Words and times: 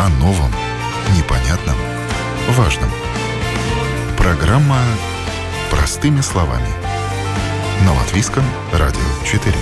о 0.00 0.08
новом, 0.08 0.50
непонятном, 1.14 1.76
важном. 2.56 2.88
Программа 4.16 4.78
«Простыми 5.70 6.22
словами» 6.22 6.68
на 7.84 7.92
Латвийском 7.92 8.42
радио 8.72 8.98
4. 9.26 9.54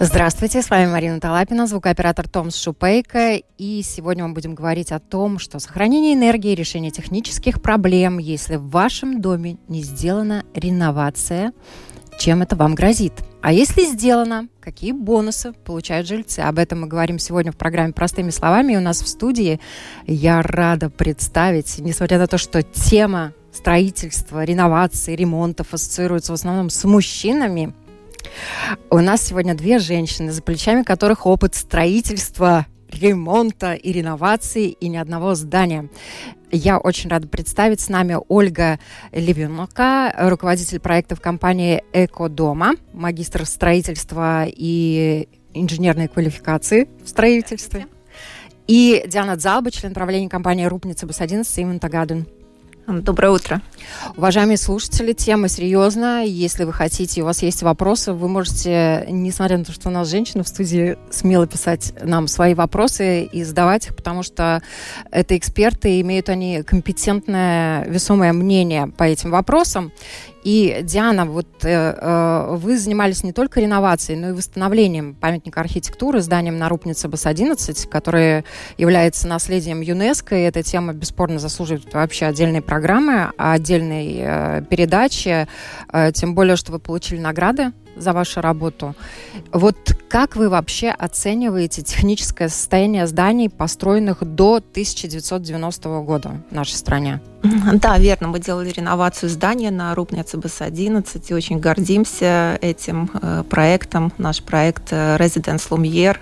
Здравствуйте, 0.00 0.62
с 0.62 0.70
вами 0.70 0.90
Марина 0.90 1.20
Талапина, 1.20 1.68
звукооператор 1.68 2.28
Томс 2.28 2.56
Шупейко. 2.56 3.40
И 3.56 3.82
сегодня 3.84 4.26
мы 4.26 4.34
будем 4.34 4.56
говорить 4.56 4.90
о 4.90 4.98
том, 4.98 5.38
что 5.38 5.60
сохранение 5.60 6.14
энергии, 6.14 6.56
решение 6.56 6.90
технических 6.90 7.62
проблем, 7.62 8.18
если 8.18 8.56
в 8.56 8.68
вашем 8.70 9.20
доме 9.20 9.58
не 9.68 9.82
сделана 9.82 10.44
реновация, 10.54 11.52
чем 12.18 12.42
это 12.42 12.56
вам 12.56 12.74
грозит. 12.74 13.12
А 13.40 13.52
если 13.52 13.84
сделано, 13.84 14.48
какие 14.60 14.92
бонусы 14.92 15.52
получают 15.52 16.06
жильцы? 16.06 16.40
Об 16.40 16.58
этом 16.58 16.82
мы 16.82 16.86
говорим 16.86 17.18
сегодня 17.18 17.52
в 17.52 17.56
программе 17.56 17.92
«Простыми 17.92 18.30
словами». 18.30 18.74
И 18.74 18.76
у 18.76 18.80
нас 18.80 19.02
в 19.02 19.08
студии 19.08 19.60
я 20.06 20.42
рада 20.42 20.90
представить, 20.90 21.78
несмотря 21.78 22.18
на 22.18 22.26
то, 22.26 22.38
что 22.38 22.62
тема 22.62 23.32
строительства, 23.52 24.44
реновации, 24.44 25.16
ремонтов 25.16 25.74
ассоциируется 25.74 26.32
в 26.32 26.36
основном 26.36 26.70
с 26.70 26.84
мужчинами– 26.84 27.74
у 28.90 28.98
нас 28.98 29.22
сегодня 29.22 29.54
две 29.54 29.78
женщины, 29.78 30.32
за 30.32 30.42
плечами 30.42 30.82
которых 30.82 31.26
опыт 31.26 31.54
строительства, 31.54 32.66
ремонта 32.90 33.74
и 33.74 33.92
реновации 33.92 34.68
и 34.68 34.88
ни 34.88 34.96
одного 34.96 35.34
здания. 35.34 35.88
Я 36.54 36.76
очень 36.76 37.08
рада 37.08 37.26
представить 37.26 37.80
с 37.80 37.88
нами 37.88 38.18
Ольга 38.28 38.78
Левинука, 39.10 40.14
руководитель 40.18 40.80
проектов 40.80 41.18
компании 41.18 41.82
«Экодома», 41.94 42.74
магистр 42.92 43.46
строительства 43.46 44.44
и 44.46 45.28
инженерной 45.54 46.08
квалификации 46.08 46.90
в 47.02 47.08
строительстве. 47.08 47.86
И 48.66 49.02
Диана 49.06 49.36
Дзалба, 49.36 49.70
член 49.70 49.94
правления 49.94 50.28
компании 50.28 50.66
«Рупница 50.66 51.06
БС-11» 51.06 51.44
Симон 51.44 51.78
Тагаден. 51.78 52.26
Доброе 52.88 53.30
утро. 53.30 53.62
Уважаемые 54.16 54.56
слушатели, 54.56 55.12
тема 55.12 55.46
серьезная. 55.46 56.24
Если 56.24 56.64
вы 56.64 56.72
хотите, 56.72 57.22
у 57.22 57.26
вас 57.26 57.40
есть 57.42 57.62
вопросы, 57.62 58.12
вы 58.12 58.28
можете, 58.28 59.06
несмотря 59.08 59.58
на 59.58 59.64
то, 59.64 59.72
что 59.72 59.88
у 59.88 59.92
нас 59.92 60.08
женщина 60.08 60.42
в 60.42 60.48
студии, 60.48 60.98
смело 61.10 61.46
писать 61.46 61.94
нам 62.02 62.26
свои 62.26 62.54
вопросы 62.54 63.22
и 63.22 63.44
задавать 63.44 63.86
их, 63.86 63.94
потому 63.94 64.24
что 64.24 64.62
это 65.12 65.36
эксперты, 65.36 66.00
имеют 66.00 66.28
они 66.28 66.64
компетентное, 66.64 67.84
весомое 67.84 68.32
мнение 68.32 68.88
по 68.88 69.04
этим 69.04 69.30
вопросам. 69.30 69.92
И, 70.44 70.80
Диана, 70.82 71.24
вот 71.24 71.64
э, 71.64 71.68
э, 71.70 72.56
вы 72.56 72.76
занимались 72.76 73.22
не 73.22 73.32
только 73.32 73.60
реновацией, 73.60 74.18
но 74.18 74.30
и 74.30 74.32
восстановлением 74.32 75.14
памятника 75.14 75.60
архитектуры, 75.60 76.20
зданием 76.20 76.58
на 76.58 76.68
Рупнице 76.68 77.08
БАС-11, 77.08 77.88
которое 77.88 78.44
является 78.76 79.28
наследием 79.28 79.80
ЮНЕСКО, 79.80 80.36
и 80.36 80.42
эта 80.42 80.62
тема 80.62 80.92
бесспорно 80.94 81.38
заслуживает 81.38 81.92
вообще 81.94 82.26
отдельной 82.26 82.60
программы, 82.60 83.30
отдельной 83.36 84.16
э, 84.18 84.62
передачи, 84.68 85.46
э, 85.92 86.12
тем 86.12 86.34
более, 86.34 86.56
что 86.56 86.72
вы 86.72 86.80
получили 86.80 87.20
награды 87.20 87.72
за 87.96 88.12
вашу 88.12 88.40
работу. 88.40 88.94
Вот 89.52 89.76
как 90.08 90.36
вы 90.36 90.48
вообще 90.48 90.90
оцениваете 90.90 91.82
техническое 91.82 92.48
состояние 92.48 93.06
зданий, 93.06 93.48
построенных 93.48 94.22
до 94.22 94.56
1990 94.56 95.88
года 96.00 96.42
в 96.50 96.54
нашей 96.54 96.74
стране? 96.74 97.20
Да, 97.72 97.98
верно. 97.98 98.28
Мы 98.28 98.38
делали 98.38 98.70
реновацию 98.70 99.30
здания 99.30 99.70
на 99.70 99.94
Рубнице 99.94 100.36
БС-11 100.36 101.24
и 101.28 101.34
очень 101.34 101.58
гордимся 101.58 102.58
этим 102.60 103.10
э, 103.14 103.42
проектом. 103.48 104.12
Наш 104.18 104.42
проект 104.42 104.92
э, 104.92 105.16
Residence 105.16 105.68
Lumiere, 105.70 106.18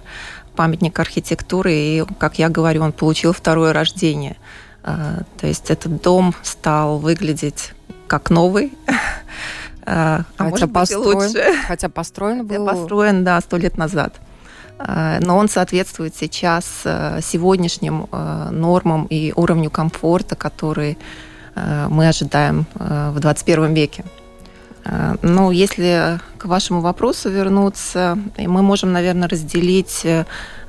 памятник 0.56 0.98
архитектуры. 0.98 1.72
И, 1.74 2.04
как 2.18 2.38
я 2.38 2.48
говорю, 2.48 2.82
он 2.82 2.92
получил 2.92 3.32
второе 3.32 3.72
рождение. 3.72 4.36
Э, 4.82 5.22
то 5.38 5.46
есть 5.46 5.70
этот 5.70 6.00
дом 6.00 6.34
стал 6.42 6.98
выглядеть 6.98 7.72
как 8.06 8.30
новый. 8.30 8.72
А 9.86 10.24
хотя 10.36 10.50
может 10.50 10.72
построен, 10.72 11.18
быть 11.18 11.34
лучше. 11.36 11.54
Хотя 11.66 11.88
построен 11.88 12.46
был... 12.46 12.66
Построен, 12.66 13.24
да, 13.24 13.40
сто 13.40 13.56
лет 13.56 13.76
назад. 13.76 14.14
Но 14.78 15.36
он 15.36 15.48
соответствует 15.48 16.14
сейчас 16.16 16.64
сегодняшним 16.84 18.06
нормам 18.10 19.06
и 19.10 19.32
уровню 19.36 19.70
комфорта, 19.70 20.36
который 20.36 20.96
мы 21.54 22.08
ожидаем 22.08 22.64
в 22.74 23.20
21 23.20 23.74
веке. 23.74 24.04
Ну, 25.22 25.50
если 25.50 26.20
к 26.38 26.46
вашему 26.46 26.80
вопросу 26.80 27.28
вернуться, 27.28 28.18
мы 28.38 28.62
можем, 28.62 28.92
наверное, 28.92 29.28
разделить 29.28 30.06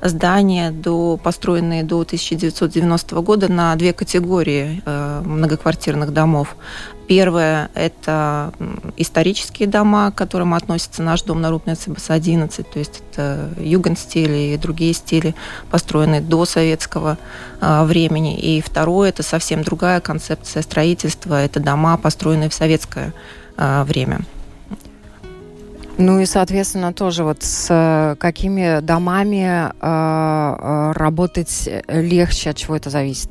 здания, 0.02 0.70
до, 0.70 1.16
построенные 1.16 1.82
до 1.82 2.00
1990 2.00 3.20
года, 3.22 3.50
на 3.50 3.74
две 3.76 3.92
категории 3.94 4.82
многоквартирных 5.26 6.12
домов. 6.12 6.56
Первое– 7.08 7.70
это 7.74 8.52
исторические 8.96 9.66
дома, 9.68 10.10
к 10.10 10.14
которым 10.14 10.54
относится 10.54 11.02
наш 11.02 11.22
дом 11.22 11.40
на 11.40 11.50
Рупнице 11.50 11.90
БАС-11, 11.90 12.66
то 12.70 12.78
есть 12.78 13.02
это 13.10 13.50
югенстили 13.58 14.54
и 14.54 14.56
другие 14.58 14.92
стили, 14.92 15.34
построенные 15.70 16.20
до 16.20 16.44
советского 16.44 17.18
времени. 17.60 18.38
И 18.38 18.60
второе– 18.60 19.08
это 19.10 19.22
совсем 19.22 19.62
другая 19.62 20.00
концепция 20.00 20.62
строительства, 20.62 21.42
это 21.42 21.60
дома, 21.60 21.96
построенные 21.96 22.50
в 22.50 22.54
советское 22.54 23.12
а, 23.56 23.84
время. 23.84 24.20
Ну 25.98 26.20
и, 26.20 26.26
соответственно, 26.26 26.92
тоже 26.92 27.22
вот 27.22 27.42
с 27.42 27.66
э, 27.70 28.16
какими 28.18 28.80
домами 28.80 29.70
э, 29.70 30.92
работать 30.94 31.68
легче, 31.86 32.50
от 32.50 32.56
чего 32.56 32.76
это 32.76 32.88
зависит? 32.88 33.28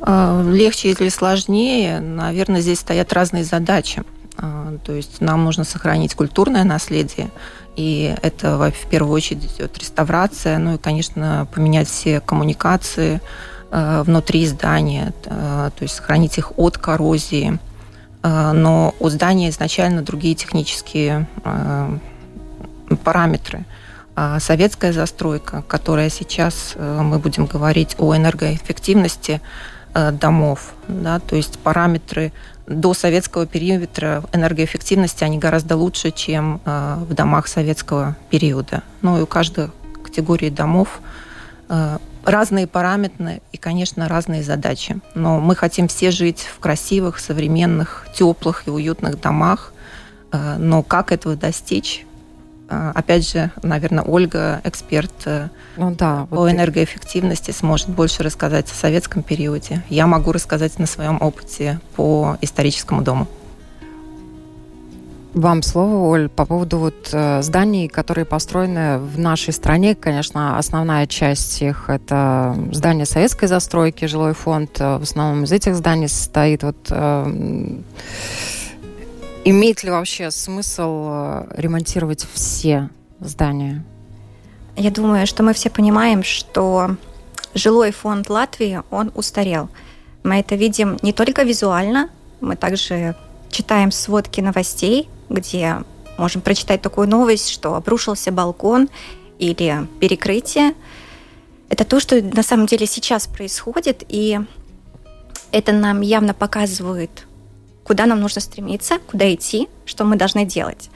А, 0.00 0.42
легче 0.42 0.90
или 0.90 1.08
сложнее, 1.08 2.00
наверное, 2.00 2.60
здесь 2.60 2.80
стоят 2.80 3.12
разные 3.12 3.44
задачи. 3.44 4.02
А, 4.36 4.76
то 4.84 4.92
есть 4.92 5.20
нам 5.20 5.44
нужно 5.44 5.64
сохранить 5.64 6.14
культурное 6.14 6.64
наследие, 6.64 7.30
и 7.76 8.14
это 8.22 8.56
в 8.58 8.88
первую 8.88 9.12
очередь 9.12 9.52
идет 9.56 9.76
реставрация, 9.78 10.58
ну 10.58 10.74
и, 10.74 10.78
конечно, 10.78 11.48
поменять 11.52 11.88
все 11.88 12.20
коммуникации 12.20 13.20
а, 13.70 14.04
внутри 14.04 14.46
здания, 14.46 15.12
то 15.24 15.72
есть 15.80 15.94
сохранить 15.94 16.38
их 16.38 16.52
от 16.56 16.78
коррозии. 16.78 17.58
Но 18.30 18.94
у 18.98 19.08
здания 19.08 19.48
изначально 19.48 20.02
другие 20.02 20.34
технические 20.34 21.26
параметры. 23.04 23.64
Советская 24.38 24.92
застройка, 24.92 25.62
которая 25.68 26.10
сейчас, 26.10 26.74
мы 26.76 27.18
будем 27.18 27.46
говорить 27.46 27.94
о 27.98 28.14
энергоэффективности, 28.14 29.40
Э, 29.94 30.12
домов. 30.12 30.74
Да, 30.86 31.18
то 31.18 31.34
есть 31.34 31.58
параметры 31.58 32.32
до 32.66 32.94
советского 32.94 33.46
периода 33.46 34.22
энергоэффективности, 34.32 35.24
они 35.24 35.38
гораздо 35.38 35.76
лучше, 35.76 36.10
чем 36.10 36.60
э, 36.64 36.98
в 37.08 37.14
домах 37.14 37.48
советского 37.48 38.16
периода. 38.30 38.82
Ну 39.02 39.18
и 39.18 39.22
у 39.22 39.26
каждой 39.26 39.70
категории 40.04 40.50
домов 40.50 41.00
э, 41.68 41.98
разные 42.30 42.66
параметры 42.66 43.40
и, 43.52 43.56
конечно, 43.56 44.08
разные 44.08 44.42
задачи. 44.42 45.00
Но 45.14 45.40
мы 45.40 45.56
хотим 45.56 45.88
все 45.88 46.10
жить 46.10 46.40
в 46.40 46.58
красивых, 46.58 47.18
современных, 47.18 48.06
теплых 48.14 48.66
и 48.66 48.70
уютных 48.70 49.20
домах. 49.20 49.72
Но 50.30 50.82
как 50.82 51.10
этого 51.10 51.36
достичь, 51.36 52.06
а, 52.70 52.92
опять 52.94 53.28
же, 53.28 53.50
наверное, 53.62 54.04
Ольга, 54.04 54.60
эксперт 54.62 55.12
э, 55.24 55.48
ну, 55.76 55.94
да, 55.94 56.26
по 56.28 56.36
вот 56.36 56.50
энергоэффективности, 56.50 57.50
сможет 57.50 57.88
больше 57.88 58.22
рассказать 58.22 58.70
о 58.70 58.74
советском 58.74 59.22
периоде. 59.22 59.82
Я 59.88 60.06
могу 60.06 60.32
рассказать 60.32 60.78
на 60.78 60.86
своем 60.86 61.16
опыте 61.20 61.80
по 61.96 62.36
историческому 62.42 63.00
дому. 63.00 63.26
Вам 65.38 65.62
слово, 65.62 66.08
Оль, 66.08 66.28
по 66.28 66.46
поводу 66.46 66.78
вот 66.78 67.10
э, 67.12 67.42
зданий, 67.42 67.86
которые 67.86 68.24
построены 68.24 68.98
в 68.98 69.20
нашей 69.20 69.52
стране. 69.52 69.94
Конечно, 69.94 70.58
основная 70.58 71.06
часть 71.06 71.62
их 71.62 71.88
это 71.88 72.56
здания 72.72 73.06
советской 73.06 73.46
застройки, 73.46 74.06
жилой 74.06 74.34
фонд. 74.34 74.80
Э, 74.80 74.98
в 74.98 75.02
основном 75.02 75.44
из 75.44 75.52
этих 75.52 75.76
зданий 75.76 76.08
состоит 76.08 76.64
вот 76.64 76.88
э, 76.90 77.78
Имеет 79.44 79.84
ли 79.84 79.90
вообще 79.90 80.32
смысл 80.32 81.44
ремонтировать 81.50 82.26
все 82.34 82.90
здания? 83.20 83.84
Я 84.74 84.90
думаю, 84.90 85.24
что 85.28 85.44
мы 85.44 85.52
все 85.52 85.70
понимаем, 85.70 86.24
что 86.24 86.96
жилой 87.54 87.92
фонд 87.92 88.28
Латвии, 88.28 88.82
он 88.90 89.12
устарел. 89.14 89.68
Мы 90.24 90.40
это 90.40 90.56
видим 90.56 90.96
не 91.02 91.12
только 91.12 91.44
визуально, 91.44 92.08
мы 92.40 92.56
также 92.56 93.14
читаем 93.50 93.90
сводки 93.90 94.40
новостей, 94.40 95.08
где 95.28 95.78
можем 96.16 96.40
прочитать 96.40 96.82
такую 96.82 97.08
новость, 97.08 97.50
что 97.50 97.74
обрушился 97.74 98.32
балкон 98.32 98.88
или 99.38 99.86
перекрытие. 100.00 100.74
Это 101.68 101.84
то, 101.84 102.00
что 102.00 102.20
на 102.22 102.42
самом 102.42 102.66
деле 102.66 102.86
сейчас 102.86 103.26
происходит, 103.26 104.04
и 104.08 104.40
это 105.52 105.72
нам 105.72 106.00
явно 106.00 106.34
показывает 106.34 107.26
куда 107.88 108.04
нам 108.04 108.20
нужно 108.20 108.42
стремиться, 108.42 108.98
куда 109.10 109.32
идти, 109.32 109.66
что 109.86 110.04
мы 110.04 110.16
должны 110.16 110.44
делать. 110.44 110.90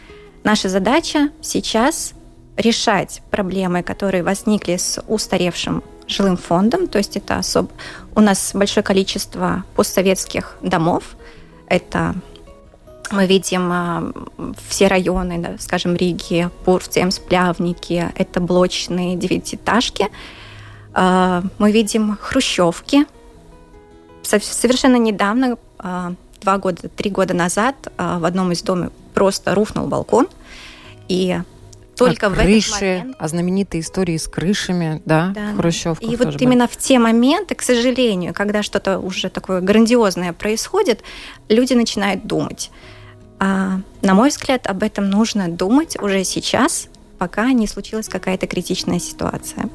Наша 0.44 0.68
задача 0.68 1.30
сейчас 1.40 2.12
решать 2.58 3.22
проблемы, 3.30 3.82
которые 3.82 4.22
возникли 4.22 4.76
с 4.76 5.02
устаревшим 5.08 5.82
жилым 6.06 6.36
фондом, 6.36 6.88
то 6.88 6.98
есть 6.98 7.16
это 7.16 7.38
особо... 7.38 7.70
У 8.14 8.20
нас 8.20 8.50
большое 8.52 8.84
количество 8.84 9.64
постсоветских 9.74 10.58
домов, 10.60 11.16
это 11.66 12.14
мы 13.12 13.26
видим 13.26 13.70
а, 13.70 14.12
все 14.68 14.88
районы, 14.88 15.38
да, 15.38 15.56
скажем, 15.58 15.94
Риги, 15.94 16.48
Пурцемс, 16.64 17.18
Плявники, 17.18 18.10
это 18.16 18.40
блочные 18.40 19.16
девятиэтажки. 19.16 20.08
А, 20.94 21.42
мы 21.58 21.72
видим 21.72 22.16
хрущевки. 22.20 23.06
Совершенно 24.22 24.96
недавно, 24.96 25.58
а, 25.78 26.14
два 26.40 26.58
года, 26.58 26.88
три 26.88 27.10
года 27.10 27.34
назад, 27.34 27.76
в 27.96 28.24
одном 28.24 28.52
из 28.52 28.62
домов 28.62 28.90
просто 29.14 29.54
рухнул 29.54 29.86
балкон, 29.86 30.26
и 31.06 31.38
только 31.96 32.26
а 32.26 32.30
в 32.30 32.34
крыши, 32.34 32.84
этот 32.84 32.98
момент... 33.00 33.16
а 33.18 33.28
знаменитые 33.28 33.80
истории 33.82 34.16
с 34.16 34.26
крышами, 34.26 35.02
да, 35.04 35.32
да. 35.34 35.54
Хрущевках 35.54 36.10
И 36.10 36.16
вот 36.16 36.40
именно 36.40 36.66
в 36.66 36.76
те 36.76 36.98
моменты, 36.98 37.54
к 37.54 37.62
сожалению, 37.62 38.32
когда 38.34 38.62
что-то 38.62 38.98
уже 38.98 39.28
такое 39.28 39.60
грандиозное 39.60 40.32
происходит, 40.32 41.02
люди 41.48 41.74
начинают 41.74 42.26
думать. 42.26 42.70
А, 43.44 43.80
на 44.02 44.14
мой 44.14 44.28
взгляд, 44.28 44.68
об 44.68 44.84
этом 44.84 45.10
нужно 45.10 45.48
думать 45.48 46.00
уже 46.00 46.22
сейчас, 46.22 46.86
пока 47.22 47.52
не 47.52 47.68
случилась 47.68 48.08
какая-то 48.08 48.48
критичная 48.48 48.98
ситуация. 48.98 49.68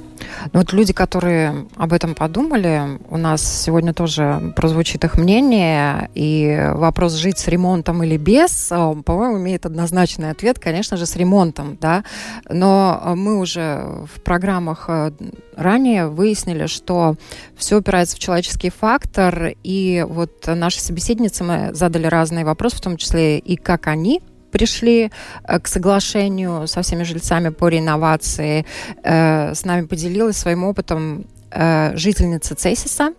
Ну, 0.51 0.59
вот 0.59 0.73
люди, 0.73 0.91
которые 0.91 1.65
об 1.77 1.94
этом 1.94 2.13
подумали, 2.13 2.99
у 3.09 3.15
нас 3.15 3.41
сегодня 3.63 3.94
тоже 3.94 4.51
прозвучит 4.57 5.05
их 5.05 5.17
мнение, 5.17 6.09
и 6.13 6.71
вопрос 6.73 7.13
жить 7.13 7.39
с 7.39 7.47
ремонтом 7.47 8.03
или 8.03 8.17
без, 8.17 8.69
э, 8.69 8.95
по-моему, 9.05 9.38
имеет 9.38 9.65
однозначный 9.65 10.31
ответ, 10.31 10.59
конечно 10.59 10.97
же, 10.97 11.05
с 11.05 11.15
ремонтом, 11.15 11.77
да, 11.79 12.03
но 12.49 13.13
мы 13.15 13.39
уже 13.39 14.05
в 14.13 14.21
программах 14.21 14.88
э, 14.89 15.11
ранее 15.55 16.07
выяснили, 16.09 16.65
что 16.65 17.15
все 17.55 17.77
упирается 17.77 18.17
в 18.17 18.19
человеческий 18.19 18.71
фактор, 18.71 19.53
и 19.63 20.05
вот 20.05 20.45
наши 20.47 20.81
собеседницы 20.81 21.45
мы 21.45 21.73
задали 21.73 22.07
разные 22.07 22.43
вопросы, 22.43 22.75
в 22.75 22.81
том 22.81 22.97
числе 22.97 23.39
и 23.39 23.55
как 23.55 23.88
они 23.88 24.21
пришли 24.51 25.11
э, 25.44 25.59
к 25.59 25.67
соглашению 25.67 26.67
со 26.67 26.81
всеми 26.81 27.03
жильцами 27.03 27.49
по 27.49 27.67
реновации. 27.67 28.65
Э, 29.03 29.53
с 29.53 29.65
нами 29.65 29.85
поделилась 29.85 30.38
своим 30.38 30.63
опытом 30.63 31.25
э, 31.51 31.95
жительница 31.95 32.55
Цесиса 32.55 33.13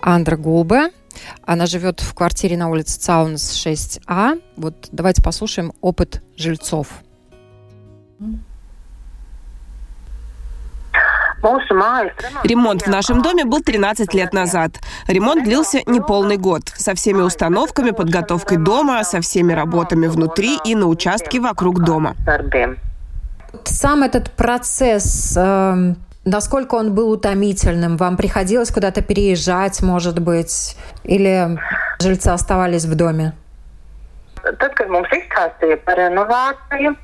Андра 0.00 0.36
Гулбе. 0.36 0.90
Она 1.44 1.66
живет 1.66 2.00
в 2.00 2.14
квартире 2.14 2.56
на 2.56 2.68
улице 2.68 2.98
Цаунс 2.98 3.52
6А. 3.66 4.40
Вот 4.56 4.88
давайте 4.92 5.22
послушаем 5.22 5.72
опыт 5.80 6.22
жильцов. 6.36 6.88
Ремонт 11.42 12.82
в 12.82 12.86
нашем 12.88 13.22
доме 13.22 13.44
был 13.44 13.60
13 13.60 14.14
лет 14.14 14.32
назад. 14.32 14.72
Ремонт 15.08 15.44
длился 15.44 15.80
не 15.86 16.00
полный 16.00 16.36
год. 16.36 16.62
Со 16.74 16.94
всеми 16.94 17.20
установками, 17.20 17.90
подготовкой 17.90 18.58
дома, 18.58 19.02
со 19.04 19.20
всеми 19.20 19.52
работами 19.52 20.06
внутри 20.06 20.58
и 20.64 20.74
на 20.74 20.86
участке 20.86 21.40
вокруг 21.40 21.80
дома. 21.80 22.14
Сам 23.64 24.02
этот 24.02 24.30
процесс 24.30 25.36
э, 25.36 25.94
Насколько 26.24 26.76
он 26.76 26.94
был 26.94 27.10
утомительным? 27.10 27.96
Вам 27.96 28.16
приходилось 28.16 28.70
куда-то 28.70 29.02
переезжать, 29.02 29.82
может 29.82 30.20
быть? 30.20 30.76
Или 31.02 31.58
жильцы 31.98 32.28
оставались 32.28 32.84
в 32.84 32.94
доме? 32.94 33.32
Tad, 34.42 34.72
kad 34.74 34.88
mums 34.90 35.10
izstāstīja 35.14 35.76
par 35.86 36.00
renovāciju, 36.00 36.96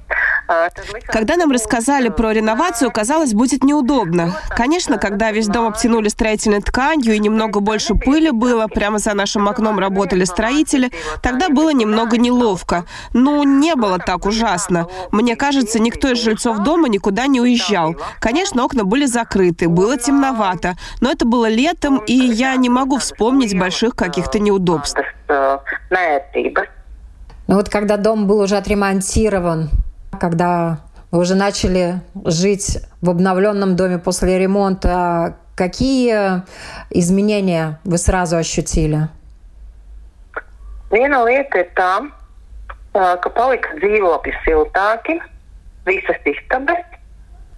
когда 1.07 1.37
нам 1.37 1.51
рассказали 1.51 2.09
про 2.09 2.33
реновацию, 2.33 2.91
казалось, 2.91 3.35
будет 3.35 3.65
неудобно. 3.65 4.35
Конечно, 4.49 4.99
когда 4.99 5.31
весь 5.31 5.47
дом 5.47 5.67
обтянули 5.67 6.09
строительной 6.09 6.61
тканью 6.61 7.15
и 7.15 7.19
немного 7.19 7.61
больше 7.61 7.95
пыли 7.95 8.31
было, 8.31 8.67
прямо 8.67 8.99
за 8.99 9.15
нашим 9.15 9.49
окном 9.49 9.79
работали 9.79 10.25
строители, 10.25 10.91
тогда 11.23 11.49
было 11.49 11.71
немного 11.71 12.17
неловко. 12.17 12.85
Ну, 13.13 13.43
не 13.43 13.75
было 13.75 13.99
так 13.99 14.25
ужасно. 14.25 14.89
Мне 15.13 15.37
кажется, 15.37 15.79
никто 15.79 16.09
из 16.09 16.19
жильцов 16.19 16.59
дома 16.61 16.89
никуда 16.89 17.27
не 17.27 17.41
уезжал. 17.41 17.97
Конечно, 18.19 18.65
окна 18.65 18.85
были 18.85 19.05
закрыты, 19.07 19.69
было 19.69 19.97
темновато, 19.99 20.77
но 21.01 21.11
это 21.11 21.27
было 21.27 21.49
летом, 21.49 21.99
и 22.07 22.15
я 22.15 22.57
не 22.57 22.69
могу 22.69 22.99
вспомнить 22.99 23.59
больших 23.59 23.95
каких-то 23.95 24.39
неудобств. 24.39 25.01
Ну 27.49 27.55
вот 27.55 27.69
когда 27.71 27.97
дом 27.97 28.27
был 28.27 28.41
уже 28.41 28.57
отремонтирован, 28.57 29.71
когда 30.19 30.81
вы 31.11 31.21
уже 31.21 31.35
начали 31.35 32.01
жить 32.25 32.79
в 33.01 33.11
обновленном 33.11 33.77
доме 33.77 33.99
после 33.99 34.39
ремонта, 34.39 35.37
какие 35.57 36.43
изменения 36.91 37.81
вы 37.85 37.99
сразу 37.99 38.37
ощутили? 38.37 39.09
Viena 40.89 41.21
lieta 41.21 41.61
ir 41.61 41.67
tā, 41.77 41.91
ka 42.97 43.31
palika 43.37 43.75
dzīvokļi 43.77 44.33
siltāki, 44.41 45.19
visas 45.85 46.17
istabas, 46.25 46.81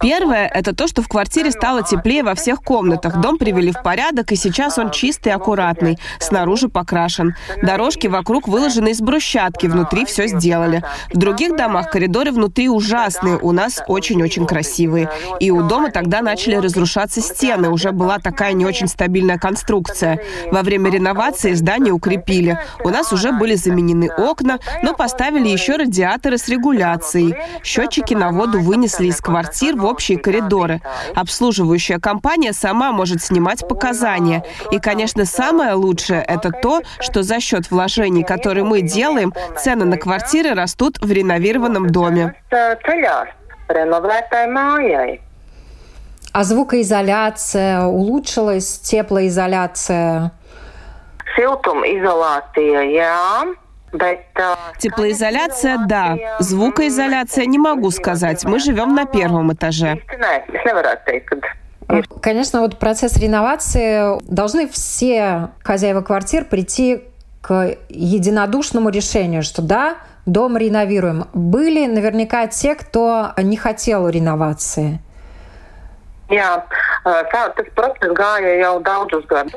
Первое– 0.01 0.47
это 0.53 0.75
то, 0.75 0.87
что 0.87 1.03
в 1.03 1.07
квартире 1.07 1.51
стало 1.51 1.83
теплее 1.83 2.23
во 2.23 2.33
всех 2.33 2.63
комнатах. 2.63 3.21
Дом 3.21 3.37
привели 3.37 3.71
в 3.71 3.83
порядок, 3.83 4.31
и 4.31 4.35
сейчас 4.35 4.79
он 4.79 4.89
чистый 4.89 5.29
и 5.29 5.31
аккуратный. 5.31 5.99
Снаружи 6.19 6.69
покрашен. 6.69 7.35
Дорожки 7.61 8.07
вокруг 8.07 8.47
выложены 8.47 8.89
из 8.89 9.01
брусчатки, 9.01 9.67
внутри 9.67 10.05
все 10.05 10.27
сделали. 10.27 10.83
В 11.13 11.17
других 11.17 11.55
домах 11.55 11.91
коридоры 11.91 12.31
внутри 12.31 12.67
ужасные, 12.67 13.37
у 13.37 13.51
нас 13.51 13.83
очень-очень 13.87 14.47
красивые. 14.47 15.09
И 15.39 15.51
у 15.51 15.61
дома 15.61 15.91
тогда 15.91 16.21
начали 16.21 16.55
разрушаться 16.55 17.21
стены, 17.21 17.69
уже 17.69 17.91
была 17.91 18.17
такая 18.17 18.53
не 18.53 18.65
очень 18.65 18.87
стабильная 18.87 19.37
конструкция. 19.37 20.19
Во 20.51 20.63
время 20.63 20.89
реновации 20.89 21.53
здание 21.53 21.93
укрепили. 21.93 22.57
У 22.83 22.89
нас 22.89 23.13
уже 23.13 23.31
были 23.31 23.53
заменены 23.53 24.09
окна, 24.09 24.59
но 24.81 24.95
поставили 24.95 25.47
еще 25.47 25.75
радиаторы 25.75 26.39
с 26.39 26.47
регуляцией. 26.47 27.35
Счетчики 27.63 28.15
на 28.15 28.31
воду 28.31 28.59
вынесли 28.59 29.07
из 29.07 29.21
квартир 29.21 29.75
в 29.75 29.90
общие 29.91 30.17
коридоры. 30.17 30.81
Обслуживающая 31.15 31.99
компания 31.99 32.53
сама 32.53 32.91
может 32.91 33.21
снимать 33.21 33.67
показания. 33.67 34.43
И, 34.71 34.79
конечно, 34.79 35.25
самое 35.25 35.73
лучшее– 35.73 36.23
это 36.27 36.51
то, 36.51 36.81
что 36.99 37.23
за 37.23 37.39
счет 37.39 37.69
вложений, 37.69 38.23
которые 38.23 38.63
мы 38.63 38.81
делаем, 38.81 39.33
цены 39.57 39.85
на 39.85 39.97
квартиры 39.97 40.53
растут 40.55 40.97
в 40.99 41.11
реновированном 41.11 41.89
доме. 41.89 42.33
А 46.33 46.43
звукоизоляция 46.43 47.83
улучшилась, 47.83 48.79
теплоизоляция? 48.79 50.31
Siltumizolācija, 51.35 52.81
jā. 52.91 53.55
Теплоизоляция– 54.77 55.79
да. 55.87 56.17
Звукоизоляция– 56.39 57.45
не 57.47 57.57
могу 57.57 57.91
сказать. 57.91 58.43
Мы 58.45 58.59
живем 58.59 58.95
на 58.95 59.05
первом 59.05 59.53
этаже. 59.53 60.01
Конечно, 62.21 62.61
вот 62.61 62.79
процесс 62.79 63.17
реновации 63.17 64.21
должны 64.31 64.67
все 64.69 65.49
хозяева 65.61 66.01
квартир 66.01 66.45
прийти 66.45 67.03
к 67.41 67.75
единодушному 67.89 68.89
решению, 68.89 69.43
что 69.43 69.61
да, 69.61 69.97
дом 70.25 70.55
реновируем. 70.55 71.25
Были 71.33 71.87
наверняка 71.87 72.47
те, 72.47 72.75
кто 72.75 73.33
не 73.37 73.57
хотел 73.57 74.07
реновации– 74.07 74.99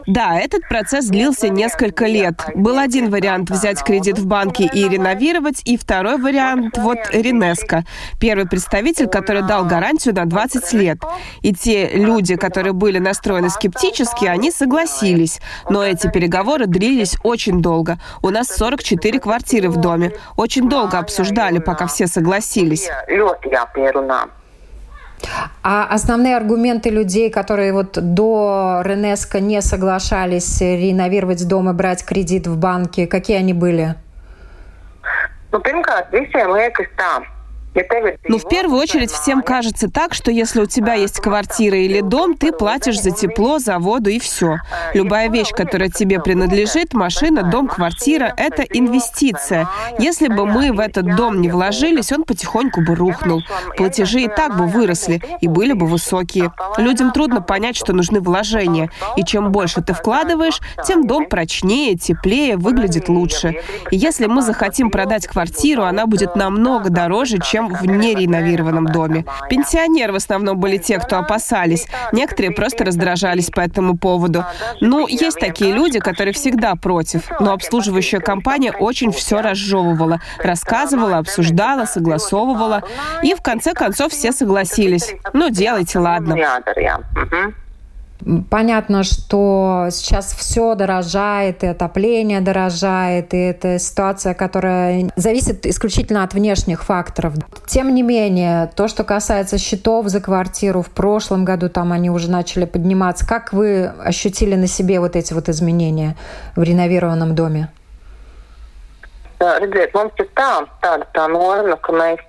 да, 0.07 0.39
этот 0.41 0.67
процесс 0.69 1.07
длился 1.07 1.49
несколько 1.49 2.07
лет. 2.07 2.35
Был 2.55 2.79
один 2.79 3.11
вариант 3.11 3.51
взять 3.51 3.83
кредит 3.83 4.19
в 4.19 4.27
банке 4.27 4.65
и 4.65 4.89
реновировать, 4.89 5.63
и 5.65 5.77
второй 5.77 6.19
вариант 6.19 6.79
вот 6.79 6.99
Ренеско, 7.13 7.85
первый 8.21 8.47
представитель, 8.47 9.09
который 9.09 9.43
дал 9.43 9.65
гарантию 9.65 10.15
на 10.15 10.25
20 10.25 10.73
лет. 10.73 10.99
И 11.43 11.53
те 11.53 11.89
люди, 11.89 12.37
которые 12.37 12.73
были 12.73 12.99
настроены 12.99 13.51
скептически, 13.51 14.27
они 14.27 14.51
согласились. 14.51 15.41
Но 15.69 15.85
эти 15.85 16.11
переговоры 16.11 16.67
длились 16.67 17.17
очень 17.23 17.61
долго. 17.63 17.99
У 18.23 18.31
нас 18.31 18.49
44 18.49 19.21
квартиры 19.21 19.69
в 19.69 19.77
доме. 19.77 20.13
Очень 20.37 20.69
долго 20.69 20.99
обсуждали, 20.99 21.59
пока 21.59 21.87
все 21.87 22.07
согласились. 22.07 22.89
А 25.63 25.87
основные 25.91 26.37
аргументы 26.37 26.91
людей, 26.91 27.31
которые 27.31 27.73
вот 27.73 27.99
до 28.15 28.83
Ренеско 28.85 29.41
не 29.41 29.63
соглашались 29.63 30.61
реновировать 30.61 31.47
дом 31.49 31.71
и 31.71 31.73
брать 31.73 32.05
кредит 32.05 32.47
в 32.47 32.59
банке, 32.59 33.07
какие 33.07 33.39
они 33.39 33.55
были? 33.55 33.95
Ну, 35.53 35.61
pirmkārt, 35.61 36.11
visiem 36.11 36.51
liekas 36.51 36.89
tā, 36.99 37.23
Ну, 38.29 38.39
в 38.39 38.49
первую 38.49 38.81
очередь, 38.81 39.11
всем 39.11 39.43
кажется 39.43 39.91
так, 39.91 40.15
что 40.15 40.31
если 40.31 40.61
у 40.61 40.67
тебя 40.67 40.95
есть 40.95 41.21
квартира 41.21 41.77
или 41.77 42.01
дом, 42.01 42.37
ты 42.37 42.53
платишь 42.53 43.01
за 43.01 43.11
тепло, 43.11 43.59
за 43.59 43.79
воду 43.79 44.11
и 44.11 44.21
все. 44.21 44.59
Любая 44.95 45.29
вещь, 45.29 45.51
которая 45.51 45.89
тебе 45.89 46.21
принадлежит, 46.21 46.95
машина, 46.95 47.43
дом, 47.43 47.67
квартира– 47.67 48.33
это 48.37 48.63
инвестиция. 48.63 49.69
Если 49.99 50.29
бы 50.29 50.47
мы 50.47 50.73
в 50.73 50.79
этот 50.79 51.17
дом 51.17 51.41
не 51.41 51.49
вложились, 51.49 52.13
он 52.13 52.23
потихоньку 52.23 52.83
бы 52.83 52.95
рухнул. 52.95 53.43
Платежи 53.77 54.21
и 54.21 54.29
так 54.29 54.57
бы 54.57 54.67
выросли 54.67 55.21
и 55.41 55.49
были 55.49 55.73
бы 55.73 55.87
высокие. 55.87 56.53
Людям 56.79 57.11
трудно 57.11 57.43
понять, 57.43 57.77
что 57.77 57.93
нужны 57.93 58.21
вложения. 58.21 58.91
И 59.17 59.25
чем 59.25 59.51
больше 59.51 59.83
ты 59.83 59.95
вкладываешь, 59.95 60.61
тем 60.87 61.07
дом 61.07 61.27
прочнее, 61.27 61.97
теплее, 61.97 62.57
выглядит 62.57 63.09
лучше. 63.09 63.57
И 63.91 63.97
если 63.97 64.27
мы 64.27 64.43
захотим 64.43 64.91
продать 64.91 65.27
квартиру, 65.27 65.83
она 65.83 66.07
будет 66.07 66.37
намного 66.37 66.91
дороже, 66.91 67.39
чем 67.39 67.64
чем 67.65 67.75
в 67.75 67.87
нереновированном 67.87 68.87
доме. 68.87 69.25
Пенсионеры 69.49 70.13
в 70.13 70.17
основном 70.17 70.59
были 70.59 70.77
те, 70.77 70.99
кто 70.99 71.19
опасались. 71.19 71.87
Некоторые 72.13 72.53
просто 72.53 72.85
раздражались 72.85 73.51
по 73.51 73.61
этому 73.61 73.97
поводу. 73.97 74.45
Ну, 74.81 75.07
есть 75.07 75.39
такие 75.39 75.73
люди, 75.73 75.99
которые 75.99 76.35
всегда 76.35 76.75
против, 76.75 77.23
но 77.41 77.53
обслуживающая 77.53 78.21
компания 78.21 78.73
очень 78.73 79.13
все 79.13 79.41
разжевывала, 79.41 80.21
рассказывала, 80.39 81.19
обсуждала, 81.19 81.85
согласовывала. 81.85 82.83
И 83.23 83.35
в 83.35 83.43
конце 83.43 83.73
концов 83.73 84.13
все 84.13 84.33
согласились. 84.33 85.15
Ну, 85.33 85.51
делайте, 85.51 85.99
ладно. 85.99 86.35
Понятно, 88.51 89.03
что 89.03 89.89
сейчас 89.91 90.33
все 90.33 90.75
дорожает, 90.75 91.63
и 91.63 91.67
отопление 91.67 92.41
дорожает, 92.41 93.35
и 93.35 93.39
это 93.39 93.79
ситуация, 93.79 94.33
которая 94.33 95.11
зависит 95.17 95.67
исключительно 95.67 96.23
от 96.23 96.33
внешних 96.33 96.85
факторов. 96.85 97.35
Тем 97.67 97.95
не 97.95 98.03
менее, 98.03 98.71
то, 98.75 98.89
что 98.89 99.05
касается 99.05 99.59
счетов 99.59 100.09
за 100.09 100.21
квартиру, 100.21 100.81
в 100.81 100.91
прошлом 100.91 101.45
году 101.45 101.69
там 101.69 101.93
они 101.93 102.09
уже 102.09 102.31
начали 102.31 102.65
подниматься. 102.65 103.27
Как 103.27 103.53
вы 103.53 103.85
ощутили 103.85 104.55
на 104.55 104.69
себе 104.69 105.01
вот 105.01 105.17
эти 105.17 105.35
вот 105.35 105.51
изменения 105.51 106.17
в 106.57 106.63
реновированном 106.63 107.35
доме? 107.35 107.69
Redziet, 109.45 109.93
mums 109.93 110.15
ir 110.17 110.29
tā, 110.33 110.65
tāda 110.81 111.05
tā 111.13 111.27
norma, 111.29 111.77
ka 111.77 111.93
mēs 111.93 112.23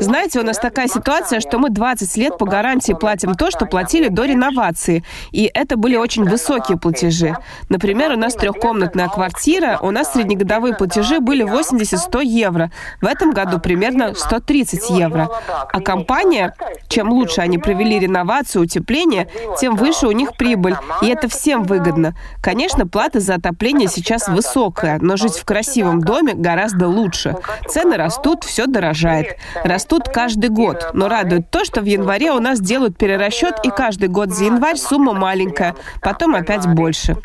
знаете, 0.00 0.40
у 0.40 0.42
нас 0.42 0.58
такая 0.58 0.88
ситуация, 0.88 1.40
что 1.40 1.58
мы 1.58 1.70
20 1.70 2.16
лет 2.16 2.38
по 2.38 2.46
гарантии 2.46 2.92
платим 2.92 3.34
то, 3.34 3.50
что 3.50 3.66
платили 3.66 4.08
до 4.08 4.24
реновации. 4.24 5.04
И 5.32 5.50
это 5.52 5.76
были 5.76 5.96
очень 5.96 6.24
высокие 6.24 6.78
платежи. 6.78 7.36
Например, 7.68 8.12
у 8.12 8.16
нас 8.16 8.34
трехкомнатная 8.34 9.08
квартира, 9.08 9.78
у 9.82 9.90
нас 9.90 10.12
среднегодовые 10.12 10.74
платежи 10.74 11.20
были 11.20 11.44
80-100 11.44 12.24
евро. 12.24 12.70
В 13.00 13.06
этом 13.06 13.32
году 13.32 13.58
примерно 13.58 14.14
130 14.14 14.90
евро. 14.90 15.28
А 15.48 15.80
компания, 15.80 16.54
чем 16.88 17.10
лучше 17.10 17.40
они 17.40 17.58
провели 17.58 17.98
реновацию, 17.98 18.62
утепление, 18.62 19.28
тем 19.60 19.76
выше 19.76 20.06
у 20.06 20.12
них 20.12 20.36
прибыль. 20.36 20.76
И 21.02 21.08
это 21.08 21.28
всем 21.28 21.64
выгодно. 21.64 22.14
Конечно, 22.42 22.86
плата 22.86 23.20
за 23.20 23.34
отопление 23.34 23.88
сейчас 23.88 24.28
высокая, 24.28 24.98
но 25.00 25.16
жить 25.16 25.36
в 25.36 25.44
красивом 25.44 26.00
доме 26.00 26.34
гораздо 26.34 26.88
лучше. 26.88 27.36
Цены 27.68 27.96
растут, 27.96 28.44
все 28.44 28.66
дорожает 28.66 29.36
растут 29.64 30.08
каждый 30.08 30.50
год. 30.50 30.90
Но 30.92 31.08
радует 31.08 31.50
то, 31.50 31.64
что 31.64 31.80
в 31.80 31.84
январе 31.84 32.30
у 32.32 32.40
нас 32.40 32.60
делают 32.60 32.96
перерасчет, 32.96 33.54
и 33.64 33.70
каждый 33.70 34.08
год 34.08 34.30
за 34.30 34.44
январь 34.44 34.76
сумма 34.76 35.12
маленькая, 35.12 35.74
потом 36.02 36.34
опять 36.34 36.66
больше. 36.66 37.16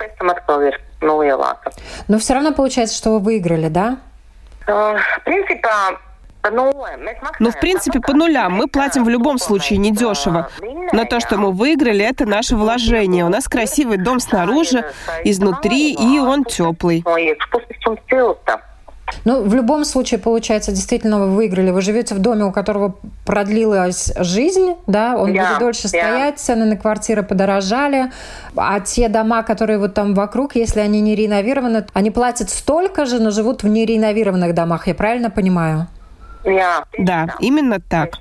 Но 2.08 2.18
все 2.20 2.34
равно 2.34 2.54
получается, 2.54 2.96
что 2.98 3.12
вы 3.12 3.20
выиграли, 3.20 3.68
да? 3.68 3.98
Ну, 7.40 7.52
в 7.52 7.60
принципе, 7.60 8.00
по 8.02 8.14
нулям. 8.14 8.54
Мы 8.54 8.68
платим 8.68 9.06
в 9.06 9.10
любом 9.10 9.38
случае 9.38 9.80
недешево. 9.80 10.50
Но 10.92 11.06
то, 11.06 11.22
что 11.22 11.38
мы 11.38 11.52
выиграли, 11.52 12.04
это 12.04 12.26
наше 12.26 12.56
вложение. 12.58 13.24
У 13.24 13.30
нас 13.30 13.48
красивый 13.48 13.98
дом 13.98 14.20
снаружи, 14.20 14.84
изнутри, 15.24 15.94
и 15.94 16.20
он 16.20 16.44
теплый. 16.44 17.04
Ну, 19.26 19.44
в 19.44 19.54
любом 19.54 19.86
случае, 19.86 20.20
получается, 20.20 20.72
действительно 20.72 21.20
вы 21.20 21.36
выиграли. 21.36 21.72
Вы 21.72 21.82
живете 21.82 22.16
в 22.16 22.20
доме, 22.20 22.46
у 22.46 22.52
которого 22.52 22.96
продлилась 23.26 24.12
жизнь, 24.18 24.76
да, 24.88 25.16
он 25.18 25.32
yeah, 25.32 25.48
будет 25.48 25.60
дольше 25.60 25.84
yeah. 25.84 25.88
стоять, 25.88 26.40
цены 26.40 26.66
на 26.66 26.76
квартиры 26.76 27.24
подорожали, 27.24 28.12
а 28.56 28.80
те 28.80 29.10
дома, 29.10 29.44
которые 29.44 29.80
вот 29.80 29.94
там 29.94 30.14
вокруг, 30.14 30.56
если 30.56 30.80
они 30.80 31.02
не 31.02 31.16
реновированы, 31.16 31.86
они 31.94 32.12
платят 32.12 32.50
столько 32.50 33.06
же, 33.06 33.20
но 33.20 33.32
живут 33.32 33.64
в 33.64 33.68
нереновированных 33.68 34.54
домах, 34.54 34.88
я 34.88 34.96
правильно 34.96 35.30
понимаю? 35.30 35.88
Yeah. 36.44 36.84
Да, 36.98 37.36
именно 37.40 37.80
так. 37.80 38.16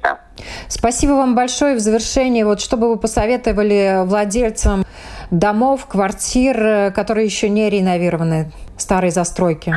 Спасибо 0.68 1.12
вам 1.12 1.34
большое. 1.34 1.74
В 1.74 1.80
завершении, 1.80 2.44
вот 2.44 2.60
что 2.60 2.76
бы 2.76 2.88
вы 2.88 2.96
посоветовали 2.96 4.04
владельцам 4.04 4.84
домов, 5.32 5.86
квартир, 5.86 6.92
которые 6.92 7.26
еще 7.26 7.48
не 7.48 7.68
реновированы, 7.68 8.52
старой 8.76 9.10
застройки? 9.10 9.74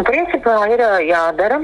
Principā 0.00 0.54
ir 0.72 0.80
jādara 1.04 1.58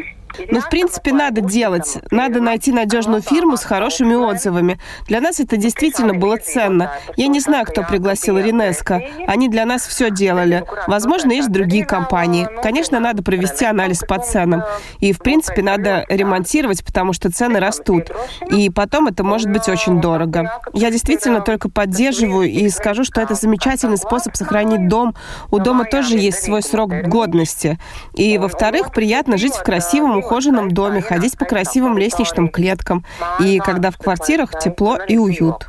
Ну, 0.51 0.61
в 0.61 0.69
принципе, 0.69 1.13
надо 1.13 1.41
делать. 1.41 1.99
Надо 2.11 2.41
найти 2.41 2.73
надежную 2.73 3.23
фирму 3.23 3.57
с 3.57 3.65
хорошими 3.65 4.15
отзывами. 4.15 4.79
Для 5.07 5.21
нас 5.21 5.41
это 5.41 5.57
действительно 5.57 6.15
было 6.15 6.37
ценно. 6.37 6.93
Я 7.17 7.29
не 7.29 7.41
знаю, 7.41 7.67
кто 7.67 7.83
пригласил 7.83 8.39
Ринеско. 8.39 9.03
Они 9.27 9.49
для 9.49 9.65
нас 9.65 9.87
все 9.87 10.11
делали. 10.11 10.65
Возможно, 10.87 11.33
есть 11.33 11.51
другие 11.51 11.85
компании. 11.85 12.49
Конечно, 12.63 13.01
надо 13.01 13.23
провести 13.23 13.65
анализ 13.65 14.01
по 14.01 14.19
ценам. 14.19 14.63
И, 15.01 15.13
в 15.13 15.19
принципе, 15.19 15.63
надо 15.63 16.05
ремонтировать, 16.09 16.85
потому 16.85 17.13
что 17.13 17.31
цены 17.31 17.61
растут. 17.61 18.11
И 18.51 18.71
потом 18.71 19.09
это 19.09 19.25
может 19.25 19.51
быть 19.51 19.69
очень 19.69 20.01
дорого. 20.01 20.61
Я 20.73 20.91
действительно 20.91 21.41
только 21.41 21.69
поддерживаю 21.69 22.49
и 22.49 22.69
скажу, 22.69 23.05
что 23.05 23.21
это 23.21 23.35
замечательный 23.35 23.97
способ 23.97 24.37
сохранить 24.37 24.89
дом. 24.89 25.15
У 25.51 25.59
дома 25.59 25.85
тоже 25.85 26.17
есть 26.17 26.43
свой 26.43 26.63
срок 26.63 26.91
годности. 26.91 27.79
И, 28.15 28.39
во-вторых, 28.39 28.93
приятно 28.93 29.37
жить 29.37 29.55
в 29.55 29.63
красивом, 29.63 30.18
ухоженном 30.19 30.71
доме, 30.71 31.01
ходить 31.01 31.39
по 31.39 31.45
красивым 31.45 31.99
лестничным 31.99 32.49
клеткам, 32.49 33.05
и 33.41 33.59
когда 33.59 33.91
в 33.91 33.99
квартирах 33.99 34.59
тепло 34.59 34.97
и 34.97 35.17
уют. 35.17 35.69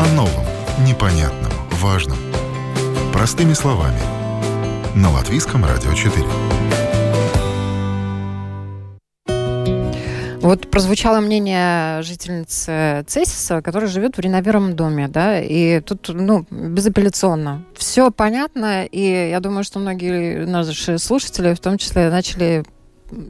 О 0.00 0.06
новом, 0.14 0.44
непонятном, 0.86 1.52
важном. 1.72 2.18
Простыми 3.12 3.52
словами. 3.52 4.00
На 4.94 5.10
Латвийском 5.10 5.64
радио 5.64 5.92
4. 5.94 6.24
Вот 10.42 10.68
прозвучало 10.72 11.20
мнение 11.20 12.02
жительницы 12.02 13.04
Цесиса, 13.06 13.62
которая 13.62 13.88
живет 13.88 14.16
в 14.16 14.20
реновированном 14.20 14.74
доме, 14.74 15.06
да, 15.06 15.40
и 15.40 15.80
тут, 15.80 16.08
ну, 16.12 16.44
безапелляционно. 16.50 17.64
Все 17.76 18.10
понятно, 18.10 18.84
и 18.84 19.30
я 19.30 19.38
думаю, 19.38 19.62
что 19.62 19.78
многие 19.78 20.44
наши 20.44 20.98
слушатели 20.98 21.54
в 21.54 21.60
том 21.60 21.78
числе 21.78 22.10
начали 22.10 22.64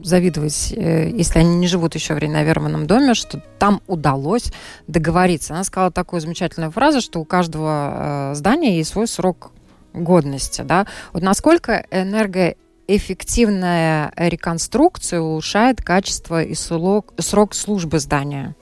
завидовать, 0.03 0.73
э, 0.75 1.11
если 1.11 1.37
они 1.37 1.55
не 1.57 1.67
живут 1.67 1.93
еще 1.93 2.15
в 2.15 2.17
реновированном 2.17 2.87
доме, 2.87 3.13
что 3.13 3.43
там 3.59 3.81
удалось 3.85 4.51
договориться. 4.87 5.53
Она 5.53 5.63
сказала 5.65 5.91
такую 5.91 6.19
замечательную 6.19 6.71
фразу, 6.71 6.99
что 6.99 7.19
у 7.19 7.25
каждого 7.25 8.31
э, 8.31 8.35
здания 8.35 8.77
есть 8.77 8.89
свой 8.91 9.07
срок 9.07 9.51
годности. 9.93 10.61
Да? 10.61 10.87
Вот 11.11 11.21
насколько 11.21 11.85
энерго 11.91 12.55
эффективная 12.87 14.11
реконструкция 14.15 15.21
улучшает 15.21 15.81
качество 15.81 16.43
и 16.43 16.53
срок, 16.55 17.13
службы 17.53 17.99
здания 17.99 18.55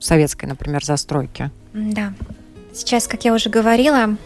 советской, 0.00 0.46
например, 0.46 0.84
застройки. 0.84 1.50
Да. 1.72 2.12
Сейчас, 2.72 3.06
как 3.08 3.24
я 3.24 3.34
уже 3.34 3.50
говорила, 3.50 4.16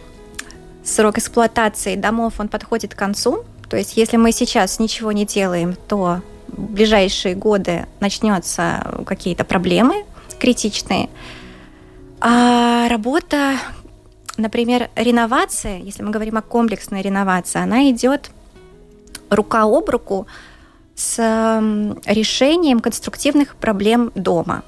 срок 0.83 1.17
эксплуатации 1.17 1.95
домов, 1.95 2.35
он 2.39 2.47
подходит 2.47 2.93
к 2.93 2.97
концу. 2.97 3.43
То 3.69 3.77
есть, 3.77 3.97
если 3.97 4.17
мы 4.17 4.31
сейчас 4.31 4.79
ничего 4.79 5.11
не 5.11 5.25
делаем, 5.25 5.75
то 5.87 6.21
в 6.47 6.71
ближайшие 6.71 7.33
годы 7.33 7.87
начнется 7.99 9.03
какие-то 9.07 9.43
проблемы 9.43 10.05
критичные. 10.39 11.09
А 12.19 12.87
работа, 12.89 13.57
например, 14.37 14.89
реновация, 14.95 15.77
если 15.79 16.03
мы 16.03 16.11
говорим 16.11 16.37
о 16.37 16.41
комплексной 16.41 17.01
реновации, 17.01 17.59
она 17.61 17.89
идет 17.89 18.29
рука 19.29 19.63
об 19.63 19.89
руку 19.89 20.27
с 20.95 21.17
решением 22.05 22.79
конструктивных 22.79 23.55
проблем 23.55 24.11
дома. 24.15 24.63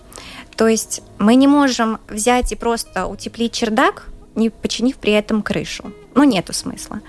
То 0.55 0.67
есть 0.67 1.01
мы 1.17 1.35
не 1.35 1.47
можем 1.47 1.99
взять 2.07 2.51
и 2.51 2.55
просто 2.55 3.07
утеплить 3.07 3.51
чердак, 3.51 4.07
не 4.35 4.49
починив 4.49 4.97
при 4.97 5.13
этом 5.13 5.41
крышу. 5.41 5.91
Ну, 6.13 6.23
нету 6.23 6.53
смысла. 6.53 7.01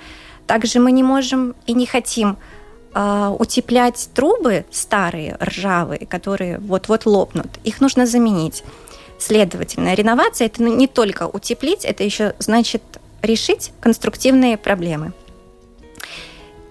Также 0.46 0.80
мы 0.80 0.92
не 0.92 1.02
можем 1.02 1.54
и 1.66 1.72
не 1.72 1.86
хотим 1.86 2.36
э, 2.94 3.36
утеплять 3.38 4.08
трубы 4.14 4.64
старые, 4.70 5.36
ржавые, 5.42 6.06
которые 6.06 6.58
вот-вот 6.58 7.06
лопнут. 7.06 7.48
Их 7.64 7.80
нужно 7.80 8.06
заменить. 8.06 8.64
Следовательно, 9.18 9.94
реновация 9.94 10.46
это 10.46 10.62
не 10.62 10.86
только 10.86 11.26
утеплить, 11.26 11.84
это 11.84 12.04
еще 12.04 12.34
значит 12.38 12.82
решить 13.22 13.72
конструктивные 13.80 14.58
проблемы. 14.58 15.12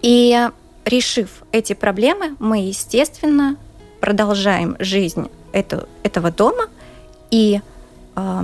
И 0.05 0.49
решив 0.85 1.29
эти 1.51 1.73
проблемы, 1.73 2.35
мы, 2.37 2.59
естественно, 2.59 3.57
продолжаем 3.99 4.75
жизнь 4.77 5.31
это, 5.51 5.89
этого 6.03 6.29
дома. 6.29 6.65
И 7.31 7.59
э, 8.15 8.41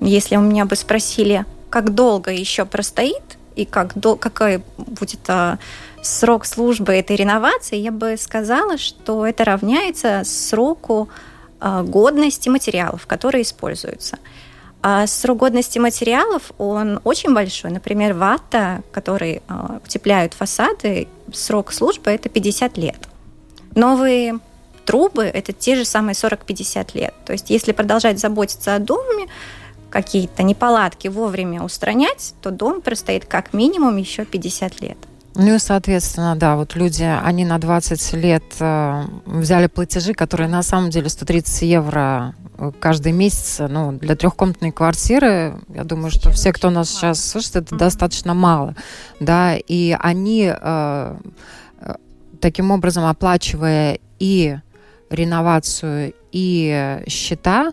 если 0.00 0.34
у 0.34 0.40
меня 0.40 0.64
бы 0.64 0.74
спросили, 0.74 1.44
как 1.70 1.94
долго 1.94 2.32
еще 2.32 2.64
простоит 2.64 3.22
и 3.54 3.64
как, 3.64 3.96
до, 3.96 4.16
какой 4.16 4.60
будет 4.76 5.20
э, 5.28 5.58
срок 6.02 6.46
службы 6.46 6.92
этой 6.94 7.14
реновации, 7.14 7.76
я 7.76 7.92
бы 7.92 8.16
сказала, 8.18 8.76
что 8.76 9.24
это 9.24 9.44
равняется 9.44 10.22
сроку 10.24 11.08
э, 11.60 11.82
годности 11.84 12.48
материалов, 12.48 13.06
которые 13.06 13.42
используются. 13.42 14.18
А 14.80 15.06
срок 15.06 15.38
годности 15.38 15.78
материалов, 15.78 16.52
он 16.58 17.00
очень 17.04 17.34
большой. 17.34 17.70
Например, 17.70 18.14
вата, 18.14 18.82
который 18.92 19.42
э, 19.48 19.78
утепляют 19.84 20.34
фасады, 20.34 21.08
срок 21.32 21.72
службы– 21.72 22.10
это 22.12 22.28
50 22.28 22.78
лет. 22.78 23.08
Новые 23.74 24.38
трубы– 24.84 25.24
это 25.34 25.52
те 25.52 25.74
же 25.74 25.84
самые 25.84 26.14
40-50 26.14 26.90
лет. 26.94 27.14
То 27.24 27.32
есть 27.32 27.50
если 27.50 27.72
продолжать 27.72 28.20
заботиться 28.20 28.76
о 28.76 28.78
доме, 28.78 29.26
какие-то 29.90 30.42
неполадки 30.42 31.08
вовремя 31.08 31.62
устранять, 31.62 32.34
то 32.42 32.50
дом 32.50 32.80
простоит 32.80 33.24
как 33.24 33.52
минимум 33.52 33.96
еще 33.96 34.24
50 34.24 34.80
лет. 34.80 34.98
Ну 35.34 35.54
и, 35.54 35.58
соответственно, 35.58 36.34
да, 36.36 36.56
вот 36.56 36.74
люди, 36.74 37.04
они 37.04 37.44
на 37.44 37.58
20 37.58 38.12
лет 38.14 38.42
э, 38.58 39.04
взяли 39.24 39.68
платежи, 39.68 40.12
которые 40.12 40.48
на 40.48 40.62
самом 40.62 40.90
деле 40.90 41.08
130 41.08 41.62
евро 41.62 42.34
каждый 42.80 43.12
месяц, 43.12 43.60
ну, 43.68 43.92
для 43.92 44.16
трехкомнатной 44.16 44.72
квартиры, 44.72 45.60
я 45.68 45.84
думаю, 45.84 46.10
что 46.10 46.30
все, 46.30 46.52
кто 46.52 46.70
нас 46.70 46.90
сейчас 46.90 47.24
слышит, 47.24 47.56
это 47.56 47.74
mm-hmm. 47.74 47.78
достаточно 47.78 48.34
мало, 48.34 48.74
да, 49.20 49.56
и 49.56 49.96
они 49.98 50.52
э, 50.54 51.16
э, 51.80 51.94
таким 52.40 52.70
образом 52.70 53.04
оплачивая 53.04 53.98
и 54.18 54.58
реновацию, 55.10 56.14
и 56.32 57.02
счета, 57.08 57.72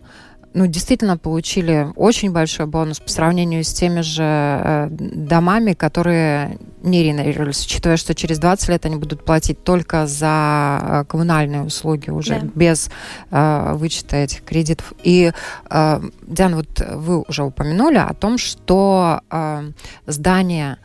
ну, 0.55 0.67
действительно 0.67 1.17
получили 1.17 1.89
очень 1.97 2.31
большой 2.31 2.65
бонус 2.65 3.01
по 3.01 3.09
сравнению 3.09 3.63
с 3.63 3.73
теми 3.73 3.99
же 3.99 4.23
э, 4.23 4.87
домами, 4.89 5.73
которые 5.73 6.57
не 6.81 7.03
реновировались, 7.03 7.65
учитывая, 7.65 7.97
что 7.97 8.15
через 8.15 8.39
20 8.39 8.69
лет 8.69 8.85
они 8.85 8.95
будут 8.95 9.25
платить 9.25 9.61
только 9.65 10.07
за 10.07 10.79
э, 10.81 11.05
коммунальные 11.09 11.63
услуги 11.63 12.09
уже 12.09 12.39
да. 12.39 12.47
без 12.55 12.89
э, 13.31 13.73
вычета 13.73 14.15
этих 14.15 14.43
кредитов. 14.43 14.93
И, 15.03 15.33
э, 15.69 16.01
Диана, 16.25 16.55
вот 16.55 16.81
вы 16.89 17.21
уже 17.27 17.43
упомянули 17.43 17.97
о 17.97 18.13
том, 18.13 18.37
что 18.37 19.19
э, 19.29 19.71
здания 20.07 20.77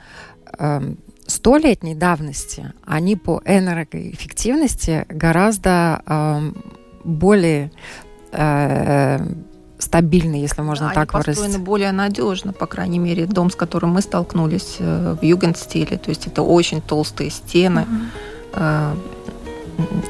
э, 0.59 0.95
столетней 1.29 1.95
давности, 1.95 2.73
они 2.85 3.15
по 3.15 3.41
энергоэффективности 3.45 5.07
гораздо 5.09 6.03
э, 6.05 6.53
более 7.05 7.71
э, 8.33 9.19
стабильный, 9.81 10.41
если 10.41 10.63
можно 10.63 10.89
да, 10.89 10.95
так 10.95 11.15
они 11.15 11.23
выразить. 11.23 11.43
построены 11.43 11.65
более 11.65 11.93
надежно, 11.93 12.53
по 12.53 12.67
крайней 12.67 12.99
мере, 12.99 13.27
дом, 13.27 13.51
с 13.51 13.57
которым 13.57 13.91
мы 13.91 14.03
столкнулись 14.03 14.77
э, 14.79 15.17
в 15.21 15.25
югенстиле. 15.25 15.99
То 15.99 16.11
есть 16.11 16.27
это 16.27 16.43
очень 16.43 16.81
толстые 16.81 17.31
стены. 17.31 17.87
Mm-hmm. 18.55 18.97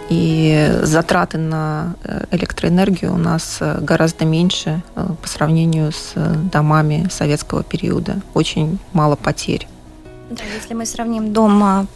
И 0.08 0.78
затраты 0.82 1.38
на 1.38 1.94
э, 2.02 2.24
электроэнергию 2.32 3.14
у 3.14 3.18
нас 3.18 3.58
гораздо 3.60 4.24
меньше 4.24 4.82
по 4.94 5.28
сравнению 5.28 5.92
с 5.92 6.14
домами 6.52 7.08
советского 7.10 7.62
периода. 7.62 8.20
Очень 8.34 8.78
мало 8.92 9.16
потерь. 9.16 9.68
Да, 10.30 10.42
если 10.56 10.74
мы 10.74 10.86
сравним 10.86 11.32
дом, 11.32 11.88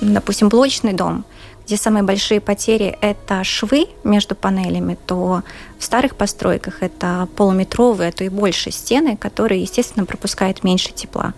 допустим, 0.00 0.48
блочный 0.48 0.92
дом, 0.92 1.24
где 1.66 1.76
самые 1.76 2.02
большие 2.02 2.40
потери– 2.40 2.96
это 3.00 3.44
швы 3.44 3.86
между 4.04 4.34
панелями, 4.34 4.96
то 5.06 5.42
в 5.78 5.84
старых 5.84 6.16
постройках 6.16 6.82
это 6.82 7.28
полуметровые, 7.36 8.08
а 8.08 8.12
то 8.12 8.24
и 8.24 8.28
больше 8.28 8.70
стены, 8.70 9.16
которые, 9.16 9.62
естественно, 9.62 10.04
пропускают 10.04 10.64
меньше 10.64 10.92
тепла. 10.92 11.34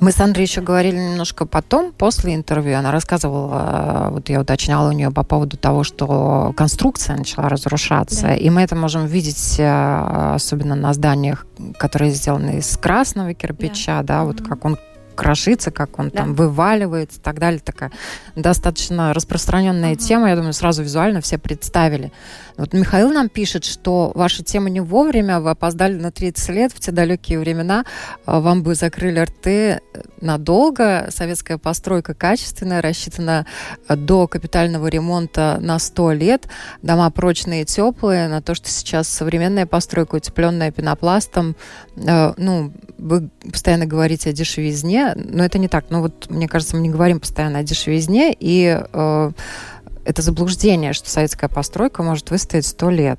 Мы 0.00 0.12
с 0.12 0.20
Андреем 0.20 0.46
еще 0.48 0.60
говорили 0.60 0.96
немножко 0.96 1.46
потом, 1.46 1.92
после 1.92 2.34
интервью. 2.34 2.78
Она 2.78 2.90
рассказывала, 2.92 4.08
вот 4.10 4.28
я 4.28 4.40
уточняла 4.40 4.88
у 4.88 4.92
нее 4.92 5.10
по 5.10 5.22
поводу 5.22 5.56
того, 5.56 5.84
что 5.84 6.52
конструкция 6.56 7.16
начала 7.16 7.48
разрушаться. 7.48 8.22
Да. 8.22 8.34
И 8.34 8.50
мы 8.50 8.62
это 8.62 8.74
можем 8.74 9.06
видеть, 9.06 9.56
э, 9.58 10.32
особенно 10.34 10.74
на 10.74 10.92
зданиях, 10.92 11.46
которые 11.78 12.10
сделаны 12.10 12.58
из 12.58 12.76
красного 12.76 13.34
кирпича, 13.34 14.02
да, 14.02 14.02
да 14.02 14.24
вот 14.24 14.40
mm-hmm. 14.40 14.48
как 14.48 14.64
он 14.64 14.78
крошится, 15.16 15.70
как 15.70 15.98
он 15.98 16.10
да. 16.10 16.18
там 16.18 16.34
вываливается 16.34 17.18
и 17.18 17.22
так 17.22 17.38
далее. 17.38 17.60
Такая 17.60 17.90
достаточно 18.36 19.12
распространенная 19.12 19.94
uh-huh. 19.94 19.96
тема. 19.96 20.28
Я 20.28 20.36
думаю, 20.36 20.52
сразу 20.52 20.82
визуально 20.82 21.20
все 21.20 21.38
представили. 21.38 22.12
Вот 22.56 22.72
Михаил 22.72 23.10
нам 23.10 23.28
пишет, 23.28 23.64
что 23.64 24.12
ваша 24.14 24.42
тема 24.42 24.70
не 24.70 24.80
вовремя, 24.80 25.40
вы 25.40 25.50
опоздали 25.50 25.94
на 25.94 26.10
30 26.10 26.48
лет 26.50 26.72
в 26.72 26.80
те 26.80 26.90
далекие 26.90 27.38
времена, 27.38 27.84
а, 28.24 28.40
вам 28.40 28.62
бы 28.62 28.74
закрыли 28.74 29.20
рты 29.20 29.80
надолго. 30.20 31.08
Советская 31.10 31.58
постройка 31.58 32.14
качественная, 32.14 32.80
рассчитана 32.80 33.46
а, 33.88 33.96
до 33.96 34.26
капитального 34.26 34.86
ремонта 34.86 35.58
на 35.60 35.78
100 35.78 36.12
лет. 36.12 36.48
Дома 36.82 37.10
прочные 37.10 37.62
и 37.62 37.64
теплые. 37.66 38.28
На 38.28 38.40
то, 38.40 38.54
что 38.54 38.70
сейчас 38.70 39.08
современная 39.08 39.66
постройка, 39.66 40.16
утепленная 40.16 40.70
пенопластом, 40.70 41.56
а, 42.08 42.34
ну, 42.38 42.72
вы 42.96 43.28
постоянно 43.50 43.86
говорите 43.86 44.30
о 44.30 44.32
дешевизне, 44.32 45.05
но 45.14 45.44
это 45.44 45.58
не 45.58 45.68
так. 45.68 45.86
Ну 45.90 46.02
вот, 46.02 46.30
мне 46.30 46.48
кажется, 46.48 46.76
мы 46.76 46.82
не 46.82 46.90
говорим 46.90 47.20
постоянно 47.20 47.60
о 47.60 47.62
дешевизне, 47.62 48.34
и 48.38 48.82
это 50.06 50.22
заблуждение, 50.22 50.92
что 50.92 51.10
советская 51.10 51.48
постройка 51.48 52.02
может 52.02 52.30
выстоять 52.30 52.66
сто 52.66 52.90
лет. 52.90 53.18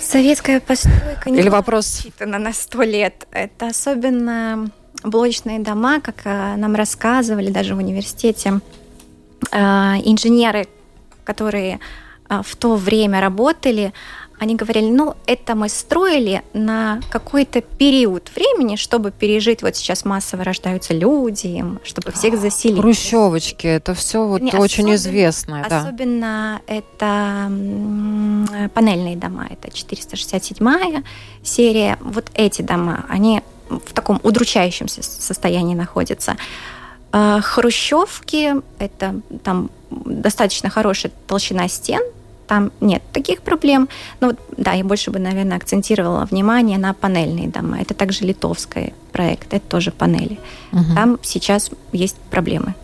Советская 0.00 0.60
постройка 0.60 1.30
не 1.30 1.40
Или 1.40 1.48
вопрос... 1.48 1.96
рассчитана 1.96 2.38
на 2.38 2.52
сто 2.52 2.82
лет. 2.82 3.26
Это 3.32 3.68
особенно 3.68 4.70
блочные 5.02 5.60
дома, 5.60 6.00
как 6.00 6.22
э, 6.24 6.56
нам 6.56 6.74
рассказывали 6.74 7.50
даже 7.50 7.74
в 7.74 7.78
университете. 7.78 8.60
Э, 9.52 9.94
инженеры, 10.04 10.66
которые 11.24 11.80
э, 12.28 12.42
в 12.44 12.56
то 12.56 12.76
время 12.76 13.20
работали, 13.20 13.92
они 14.38 14.56
говорили, 14.56 14.90
ну, 14.90 15.14
это 15.26 15.54
мы 15.54 15.68
строили 15.68 16.42
на 16.52 17.00
какой-то 17.10 17.60
период 17.60 18.30
времени, 18.34 18.76
чтобы 18.76 19.10
пережить, 19.10 19.62
вот 19.62 19.76
сейчас 19.76 20.04
массово 20.04 20.44
рождаются 20.44 20.92
люди, 20.92 21.64
чтобы 21.84 22.12
всех 22.12 22.38
заселить. 22.38 22.80
Хрущевочки, 22.80 23.66
это 23.66 23.94
все 23.94 24.26
вот 24.26 24.42
Не, 24.42 24.52
очень 24.52 24.84
особенно, 24.84 24.94
известное. 24.94 25.66
Да. 25.68 25.80
Особенно 25.80 26.62
это 26.66 27.50
панельные 28.74 29.16
дома, 29.16 29.48
это 29.50 29.70
467 29.70 31.02
серия. 31.42 31.98
Вот 32.00 32.30
эти 32.34 32.62
дома, 32.62 33.04
они 33.08 33.42
в 33.68 33.92
таком 33.92 34.20
удручающем 34.22 34.88
состоянии 34.88 35.74
находятся. 35.74 36.36
А, 37.12 37.40
хрущевки, 37.40 38.54
это 38.78 39.20
там 39.44 39.70
достаточно 39.90 40.68
хорошая 40.70 41.12
толщина 41.26 41.68
стен, 41.68 42.02
там 42.46 42.72
нет 42.80 43.02
таких 43.12 43.42
проблем. 43.42 43.88
Вот, 44.20 44.38
да, 44.56 44.72
я 44.72 44.84
больше 44.84 45.10
бы, 45.10 45.18
наверное, 45.18 45.56
акцентировала 45.56 46.26
внимание 46.30 46.78
на 46.78 46.94
панельные 46.94 47.48
дома. 47.48 47.80
Это 47.80 47.94
также 47.94 48.24
литовский 48.24 48.92
проект, 49.12 49.52
это 49.54 49.66
тоже 49.66 49.90
панели. 49.90 50.38
Угу. 50.72 50.94
Там 50.94 51.18
сейчас 51.22 51.70
есть 51.92 52.16
проблемы. 52.30 52.74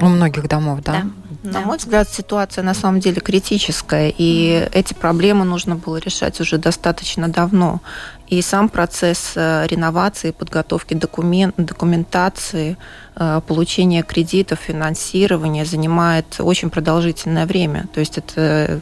У 0.00 0.06
многих 0.06 0.48
домов, 0.48 0.80
да? 0.82 1.04
Да. 1.42 1.60
На 1.60 1.60
мой 1.60 1.78
взгляд, 1.78 2.08
ситуация 2.08 2.62
на 2.64 2.74
самом 2.74 3.00
деле 3.00 3.20
критическая, 3.20 4.12
и 4.16 4.68
эти 4.72 4.94
проблемы 4.94 5.44
нужно 5.44 5.76
было 5.76 5.96
решать 5.96 6.40
уже 6.40 6.58
достаточно 6.58 7.28
давно. 7.28 7.80
И 8.28 8.42
сам 8.42 8.68
процесс 8.68 9.32
э, 9.36 9.66
реновации, 9.66 10.30
подготовки 10.30 10.94
документ, 10.94 11.54
документации, 11.56 12.76
э, 13.16 13.40
получения 13.46 14.02
кредитов, 14.02 14.58
финансирования 14.60 15.64
занимает 15.64 16.36
очень 16.38 16.70
продолжительное 16.70 17.46
время. 17.46 17.86
То 17.92 18.00
есть 18.00 18.18
это 18.18 18.80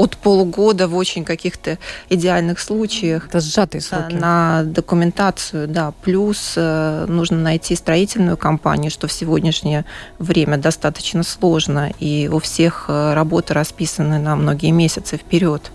от 0.00 0.16
полугода 0.16 0.88
в 0.88 0.96
очень 0.96 1.24
каких-то 1.24 1.78
идеальных 2.08 2.60
случаях. 2.60 3.26
Это 3.28 3.40
сжатые 3.40 3.80
сроки. 3.80 4.14
На 4.14 4.62
документацию, 4.64 5.68
да. 5.68 5.92
Плюс 6.02 6.54
э, 6.56 7.06
нужно 7.08 7.38
найти 7.38 7.76
строительную 7.76 8.36
компанию, 8.36 8.90
что 8.90 9.06
в 9.08 9.12
сегодняшнее 9.12 9.84
время 10.18 10.56
достаточно 10.56 11.22
сложно, 11.22 11.92
и 11.98 12.30
у 12.32 12.38
всех 12.38 12.86
работы 12.88 13.54
расписаны 13.54 14.18
на 14.18 14.36
многие 14.36 14.70
месяцы 14.70 15.16
вперед. 15.16 15.70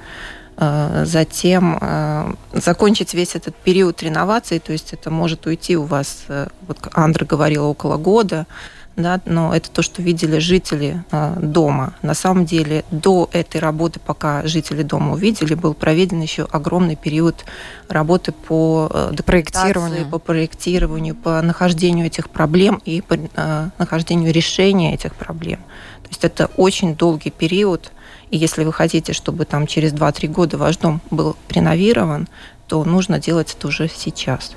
Э, 0.57 1.03
затем 1.05 1.77
э, 1.81 2.33
закончить 2.53 3.13
весь 3.13 3.35
этот 3.35 3.55
период 3.55 4.01
реновации, 4.01 4.59
то 4.59 4.71
есть 4.71 4.93
это 4.93 5.11
может 5.11 5.45
уйти 5.47 5.75
у 5.75 5.83
вас, 5.83 6.23
э, 6.29 6.47
вот 6.67 6.77
Андра 6.93 7.25
говорила, 7.25 7.65
около 7.65 7.97
года, 7.97 8.47
да, 8.95 9.19
но 9.25 9.53
это 9.53 9.69
то, 9.69 9.81
что 9.81 10.01
видели 10.01 10.39
жители 10.39 11.03
э, 11.11 11.35
дома. 11.41 11.95
На 12.01 12.13
самом 12.13 12.45
деле 12.45 12.85
до 12.91 13.29
этой 13.33 13.59
работы, 13.59 13.99
пока 13.99 14.47
жители 14.47 14.83
дома 14.83 15.13
увидели, 15.13 15.53
был 15.53 15.73
проведен 15.73 16.21
еще 16.21 16.47
огромный 16.49 16.95
период 16.95 17.45
работы 17.89 18.31
по 18.31 18.89
э, 18.93 19.13
проектированию, 19.25 20.07
по 20.09 20.19
проектированию, 20.19 21.15
по 21.15 21.41
нахождению 21.41 22.05
этих 22.05 22.29
проблем 22.29 22.81
и 22.85 23.01
по 23.01 23.15
э, 23.15 23.69
нахождению 23.77 24.31
решения 24.31 24.93
этих 24.93 25.13
проблем. 25.15 25.59
То 26.03 26.09
есть 26.09 26.23
это 26.23 26.49
очень 26.55 26.95
долгий 26.95 27.31
период, 27.31 27.91
и 28.31 28.37
если 28.37 28.63
вы 28.63 28.71
хотите, 28.71 29.13
чтобы 29.13 29.45
там 29.45 29.67
через 29.67 29.93
2-3 29.93 30.27
года 30.27 30.57
ваш 30.57 30.77
дом 30.77 31.01
был 31.11 31.35
реновирован, 31.49 32.27
то 32.67 32.83
нужно 32.83 33.19
делать 33.19 33.55
это 33.57 33.67
уже 33.67 33.87
сейчас. 33.87 34.55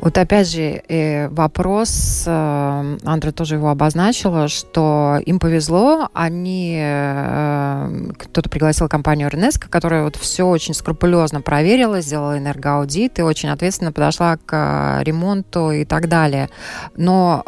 Вот 0.00 0.18
опять 0.18 0.50
же 0.50 0.82
э, 0.88 1.28
вопрос, 1.28 2.24
э, 2.26 2.98
Андра 3.04 3.32
тоже 3.32 3.56
его 3.56 3.70
обозначила, 3.70 4.48
что 4.48 5.18
им 5.24 5.38
повезло, 5.38 6.08
они, 6.12 6.78
э, 6.78 8.10
кто-то 8.18 8.48
пригласил 8.48 8.88
компанию 8.88 9.30
РНСК, 9.30 9.68
которая 9.68 10.04
вот 10.04 10.16
все 10.16 10.46
очень 10.46 10.74
скрупулезно 10.74 11.40
проверила, 11.40 12.00
сделала 12.00 12.38
энергоаудит 12.38 13.18
и 13.18 13.22
очень 13.22 13.48
ответственно 13.48 13.92
подошла 13.92 14.36
к 14.36 15.00
ремонту 15.02 15.70
и 15.70 15.84
так 15.84 16.08
далее. 16.08 16.48
Но 16.96 17.42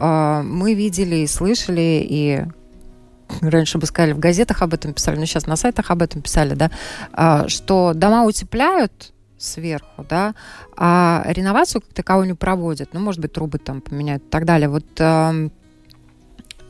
мы 0.45 0.75
видели 0.75 1.17
и 1.17 1.27
слышали, 1.27 2.07
и 2.09 2.45
раньше 3.41 3.79
бы 3.79 3.87
сказали, 3.87 4.13
в 4.13 4.19
газетах 4.19 4.63
об 4.63 4.75
этом 4.75 4.93
писали, 4.93 5.19
но 5.19 5.27
сейчас 5.27 5.47
на 5.47 5.57
сайтах 5.57 5.91
об 5.91 6.03
этом 6.03 6.23
писали, 6.23 6.55
да, 6.55 7.49
что 7.49 7.93
дома 7.95 8.25
утепляют, 8.25 9.13
сверху, 9.39 10.05
да, 10.09 10.35
а 10.77 11.25
реновацию 11.29 11.81
как 11.81 11.93
таковую 11.95 12.27
не 12.27 12.35
проводят. 12.35 12.91
Ну, 12.93 13.01
может 13.01 13.21
быть, 13.21 13.33
трубы 13.33 13.59
там 13.59 13.81
поменяют 13.81 14.25
и 14.25 14.29
так 14.29 14.45
далее. 14.45 14.69
Вот 14.69 14.87
э, 14.99 15.49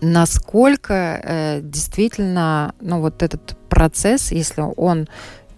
насколько 0.01 1.21
э, 1.23 1.61
действительно, 1.63 2.75
ну, 2.81 3.01
вот 3.01 3.23
этот 3.23 3.57
процесс, 3.69 4.33
если 4.33 4.63
он 4.77 5.09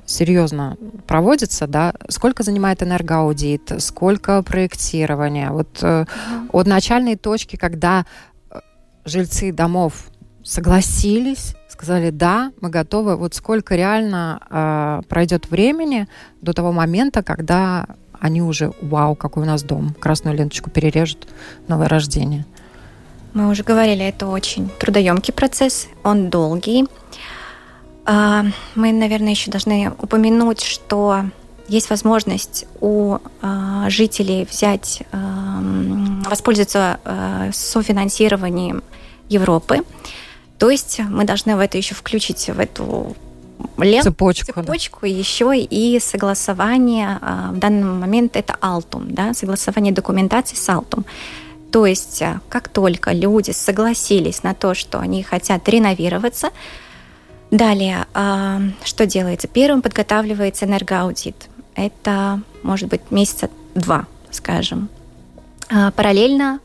серьезно 0.06 0.76
проводится, 1.06 1.66
да, 1.66 1.94
сколько 2.08 2.42
занимает 2.42 2.82
энергоаудит, 2.82 3.72
сколько 3.78 4.42
проектирования, 4.42 5.50
вот 5.50 5.78
э, 5.82 6.04
от 6.52 6.66
начальной 6.66 7.16
точки, 7.16 7.56
когда 7.56 8.06
э, 8.50 8.60
жильцы 9.04 9.52
домов 9.52 10.10
согласились 10.42 11.54
сказали, 11.80 12.10
да, 12.10 12.52
мы 12.60 12.68
готовы. 12.68 13.16
Вот 13.16 13.34
сколько 13.34 13.74
реально 13.74 14.40
э, 14.50 15.08
пройдет 15.08 15.50
времени 15.50 16.08
до 16.42 16.52
того 16.52 16.72
момента, 16.72 17.22
когда 17.22 17.86
они 18.20 18.42
уже, 18.42 18.72
вау, 18.82 19.14
какой 19.16 19.44
у 19.44 19.46
нас 19.46 19.62
дом, 19.62 19.94
красную 19.98 20.36
ленточку 20.36 20.68
перережут, 20.68 21.26
новое 21.68 21.88
рождение. 21.88 22.44
Мы 23.32 23.48
уже 23.48 23.62
говорили, 23.62 24.04
это 24.04 24.26
очень 24.26 24.68
трудоемкий 24.78 25.32
процесс, 25.32 25.88
он 26.04 26.28
долгий. 26.28 26.86
А, 28.04 28.44
мы, 28.74 28.92
наверное, 28.92 29.30
еще 29.30 29.50
должны 29.50 29.90
упомянуть, 30.02 30.62
что 30.62 31.24
есть 31.66 31.88
возможность 31.88 32.66
у 32.80 33.18
а, 33.40 33.88
жителей 33.88 34.46
взять, 34.50 35.02
а, 35.12 35.62
воспользоваться 36.28 37.00
софинансированием 37.52 38.82
Европы. 39.30 39.78
То 40.60 40.68
есть 40.68 41.00
мы 41.00 41.24
должны 41.24 41.56
в 41.56 41.58
это 41.58 41.78
еще 41.78 41.94
включить 41.94 42.50
в 42.50 42.60
эту 42.60 43.16
ленту, 43.78 44.10
цепочку, 44.10 44.52
цепочку 44.52 44.98
да. 45.02 45.06
еще 45.06 45.58
и 45.58 45.98
согласование. 45.98 47.18
А, 47.22 47.50
в 47.52 47.58
данный 47.58 47.84
момент 47.84 48.36
это 48.36 48.56
Алтум, 48.60 49.14
да, 49.14 49.32
согласование 49.32 49.90
документации 49.90 50.56
с 50.56 50.68
Алтум. 50.68 51.06
То 51.72 51.86
есть 51.86 52.20
а, 52.20 52.42
как 52.50 52.68
только 52.68 53.12
люди 53.12 53.52
согласились 53.52 54.42
на 54.42 54.52
то, 54.52 54.74
что 54.74 55.00
они 55.00 55.22
хотят 55.22 55.66
реновироваться, 55.66 56.50
далее 57.50 58.04
а, 58.12 58.60
что 58.84 59.06
делается? 59.06 59.48
Первым 59.48 59.80
подготавливается 59.80 60.66
энергоаудит. 60.66 61.48
Это 61.74 62.42
может 62.62 62.90
быть 62.90 63.10
месяца 63.10 63.48
два, 63.74 64.06
скажем. 64.30 64.90
Параллельно 65.96 66.60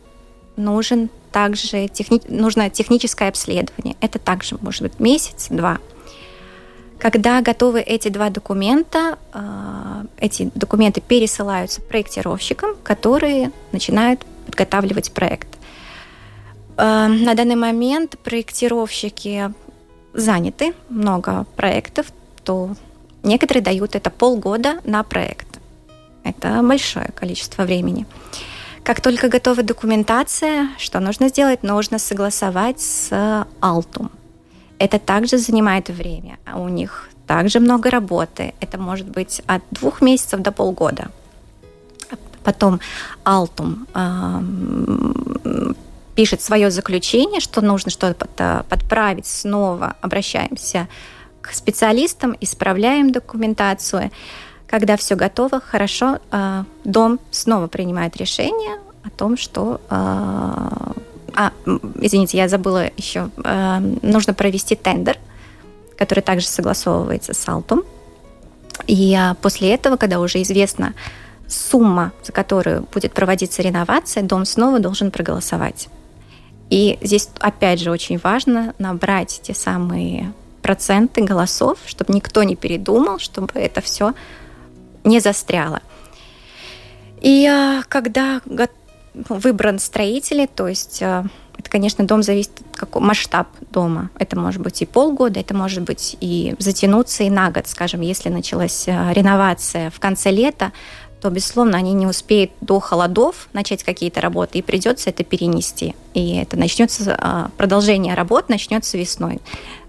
нужен 0.58 1.10
также 1.36 1.90
техни... 1.90 2.22
нужно 2.30 2.70
техническое 2.70 3.28
обследование. 3.28 3.98
Это 4.00 4.20
также 4.20 4.56
может 4.62 4.84
быть 4.84 5.02
месяц-два. 5.02 5.80
Когда 6.98 7.42
готовы 7.42 7.82
эти 7.82 8.08
два 8.08 8.30
документа, 8.30 9.20
а, 9.34 10.06
эти 10.18 10.50
документы 10.56 11.02
пересылаются 11.02 11.82
проектировщикам, 11.82 12.78
которые 12.84 13.52
начинают 13.74 14.26
подготавливать 14.46 15.12
проект. 15.12 15.50
А, 16.78 17.10
на 17.10 17.34
данный 17.34 17.58
момент 17.58 18.18
проектировщики 18.20 19.52
заняты, 20.14 20.74
много 20.88 21.46
проектов, 21.58 22.06
то 22.46 22.78
некоторые 23.24 23.62
дают 23.62 23.96
это 23.96 24.10
полгода 24.10 24.80
на 24.86 25.04
проект. 25.04 25.60
Это 26.24 26.62
большое 26.64 27.10
количество 27.14 27.64
времени. 27.64 28.06
Как 28.86 29.02
только 29.02 29.30
готова 29.30 29.64
документация, 29.64 30.70
что 30.78 31.00
нужно 31.00 31.30
сделать? 31.30 31.64
Нужно 31.64 31.98
согласовать 31.98 32.80
с 32.80 33.48
Алтум. 33.60 34.12
Это 34.78 35.00
также 35.00 35.40
занимает 35.40 35.90
время. 35.90 36.38
А 36.46 36.60
у 36.60 36.70
них 36.70 37.10
также 37.26 37.60
много 37.60 37.90
работы. 37.90 38.54
Это 38.60 38.78
может 38.78 39.08
быть 39.08 39.42
от 39.48 39.64
двух 39.72 40.02
месяцев 40.02 40.40
до 40.42 40.52
полгода. 40.52 41.10
Потом 42.44 42.80
Алтум 43.24 43.88
э, 43.96 45.74
пишет 46.14 46.42
свое 46.42 46.70
заключение, 46.70 47.40
что 47.40 47.62
нужно 47.62 47.90
что-то 47.90 48.66
подправить 48.70 49.26
снова. 49.26 49.96
Обращаемся 50.02 50.88
к 51.42 51.54
специалистам, 51.54 52.36
исправляем 52.40 53.12
документацию. 53.12 54.12
Когда 54.68 54.98
все 54.98 55.16
готово, 55.16 55.62
хорошо, 55.62 56.20
а, 56.32 56.66
дом 56.84 57.20
снова 57.32 57.68
принимает 57.68 58.18
решение 58.18 58.80
о 59.04 59.10
том, 59.10 59.38
что... 59.38 59.80
А, 59.90 60.94
а 61.36 61.52
извините, 62.00 62.38
я 62.38 62.48
забыла 62.48 62.90
еще. 62.98 63.30
А, 63.44 63.80
нужно 64.02 64.34
провести 64.34 64.76
тендер, 64.76 65.18
который 65.98 66.22
также 66.22 66.48
согласовывается 66.48 67.34
с 67.34 67.48
Алтом. 67.48 67.84
И 68.88 69.18
после 69.42 69.74
этого, 69.74 69.98
когда 69.98 70.20
уже 70.20 70.42
известна 70.42 70.94
сумма, 71.48 72.12
за 72.24 72.32
которую 72.32 72.88
будет 72.92 73.14
проводиться 73.14 73.62
реновация, 73.62 74.24
дом 74.24 74.46
снова 74.46 74.80
должен 74.80 75.12
проголосовать. 75.12 75.88
И 76.70 76.98
здесь, 77.02 77.30
опять 77.40 77.80
же, 77.80 77.92
очень 77.92 78.18
важно 78.18 78.74
набрать 78.80 79.40
те 79.44 79.54
самые 79.54 80.34
проценты 80.62 81.22
голосов, 81.24 81.78
чтобы 81.86 82.14
никто 82.14 82.42
не 82.44 82.56
передумал, 82.56 83.20
чтобы 83.20 83.52
это 83.54 83.82
все 83.82 84.14
не 85.06 85.20
застряла. 85.20 85.82
И 87.22 87.48
а, 87.48 87.84
когда 87.88 88.42
выбран 89.14 89.80
строители, 89.80 90.48
то 90.54 90.68
есть 90.68 91.02
а, 91.02 91.26
это, 91.58 91.70
конечно, 91.70 92.06
дом 92.06 92.22
зависит 92.22 92.52
от 92.72 92.78
какого 92.78 93.04
масштаб 93.04 93.48
дома. 93.72 94.10
Это 94.20 94.38
может 94.38 94.62
быть 94.62 94.82
и 94.82 94.86
полгода, 94.86 95.40
это 95.40 95.54
может 95.54 95.84
быть 95.84 96.18
и 96.20 96.56
затянуться 96.60 97.24
и 97.24 97.30
на 97.30 97.50
год, 97.50 97.68
скажем, 97.68 98.02
если 98.02 98.30
началась 98.30 98.86
а, 98.88 99.14
реновация 99.14 99.90
в 99.90 100.00
конце 100.00 100.32
лета, 100.32 100.74
то, 101.22 101.30
безусловно, 101.30 101.78
они 101.78 101.94
не 101.94 102.06
успеют 102.06 102.52
до 102.62 102.80
холодов 102.80 103.48
начать 103.54 103.84
какие-то 103.84 104.22
работы, 104.22 104.60
и 104.60 104.62
придется 104.62 105.10
это 105.10 105.24
перенести. 105.24 105.96
И 106.14 106.36
это 106.36 106.58
начнется, 106.58 107.50
продолжение 107.58 108.14
работ 108.14 108.50
начнется 108.50 108.98
весной. 108.98 109.42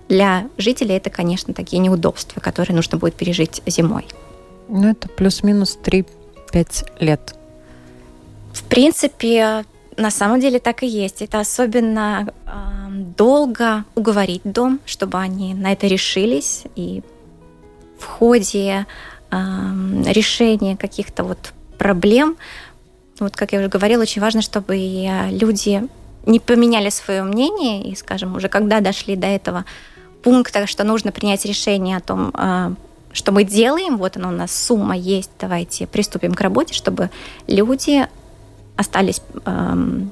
Для 0.09 0.49
жителей 0.57 0.95
это, 0.95 1.11
конечно, 1.11 1.53
такие 1.53 1.79
неудобства, 1.81 2.41
которые 2.41 2.77
нужно 2.77 2.97
будет 2.97 3.17
пережить 3.17 3.61
зимой. 3.67 4.07
Ну, 4.69 4.89
это 4.89 5.09
плюс-минус 5.09 5.79
3-5 5.83 6.07
лет. 7.01 7.35
В 8.53 8.65
принципе, 8.65 9.65
на 9.97 10.11
самом 10.11 10.41
деле 10.41 10.59
так 10.59 10.83
и 10.83 10.87
есть. 10.87 11.23
Это 11.23 11.41
особенно 11.41 12.29
э, 12.47 12.51
долго 13.17 13.85
уговорить 13.95 14.43
дом, 14.45 14.81
чтобы 14.87 15.19
они 15.19 15.55
на 15.55 15.73
это 15.73 15.87
решились. 15.87 16.65
И 16.75 17.03
в 17.99 18.05
ходе 18.05 18.87
э, 19.31 19.37
решения 20.07 20.77
каких-то 20.77 21.25
вот 21.25 21.53
проблем, 21.79 22.37
вот 23.21 23.37
как 23.37 23.53
я 23.53 23.61
уже 23.61 23.69
говорила, 23.69 24.03
очень 24.03 24.23
важно, 24.23 24.43
чтобы 24.43 24.77
люди 25.31 25.89
не 26.27 26.41
поменяли 26.41 26.91
свое 26.91 27.23
мнение 27.23 27.83
и, 27.83 27.95
скажем, 27.95 28.37
уже 28.37 28.49
когда 28.49 28.81
дошли 28.81 29.17
до 29.17 29.29
этого 29.29 29.65
пункта, 30.23 30.67
что 30.67 30.85
нужно 30.85 31.13
принять 31.13 31.45
решение 31.45 31.97
о 31.97 32.01
том, 32.01 32.31
а, 32.35 32.73
что 33.17 33.33
мы 33.33 33.45
делаем, 33.45 33.97
вот 33.97 34.17
она 34.17 34.29
у 34.29 34.33
нас 34.33 34.53
сумма 34.53 34.97
есть, 34.97 35.31
давайте 35.41 35.87
приступим 35.87 36.35
к 36.35 36.41
работе, 36.41 36.75
чтобы 36.75 37.11
люди 37.47 38.07
остались 38.77 39.23
эм, 39.47 40.11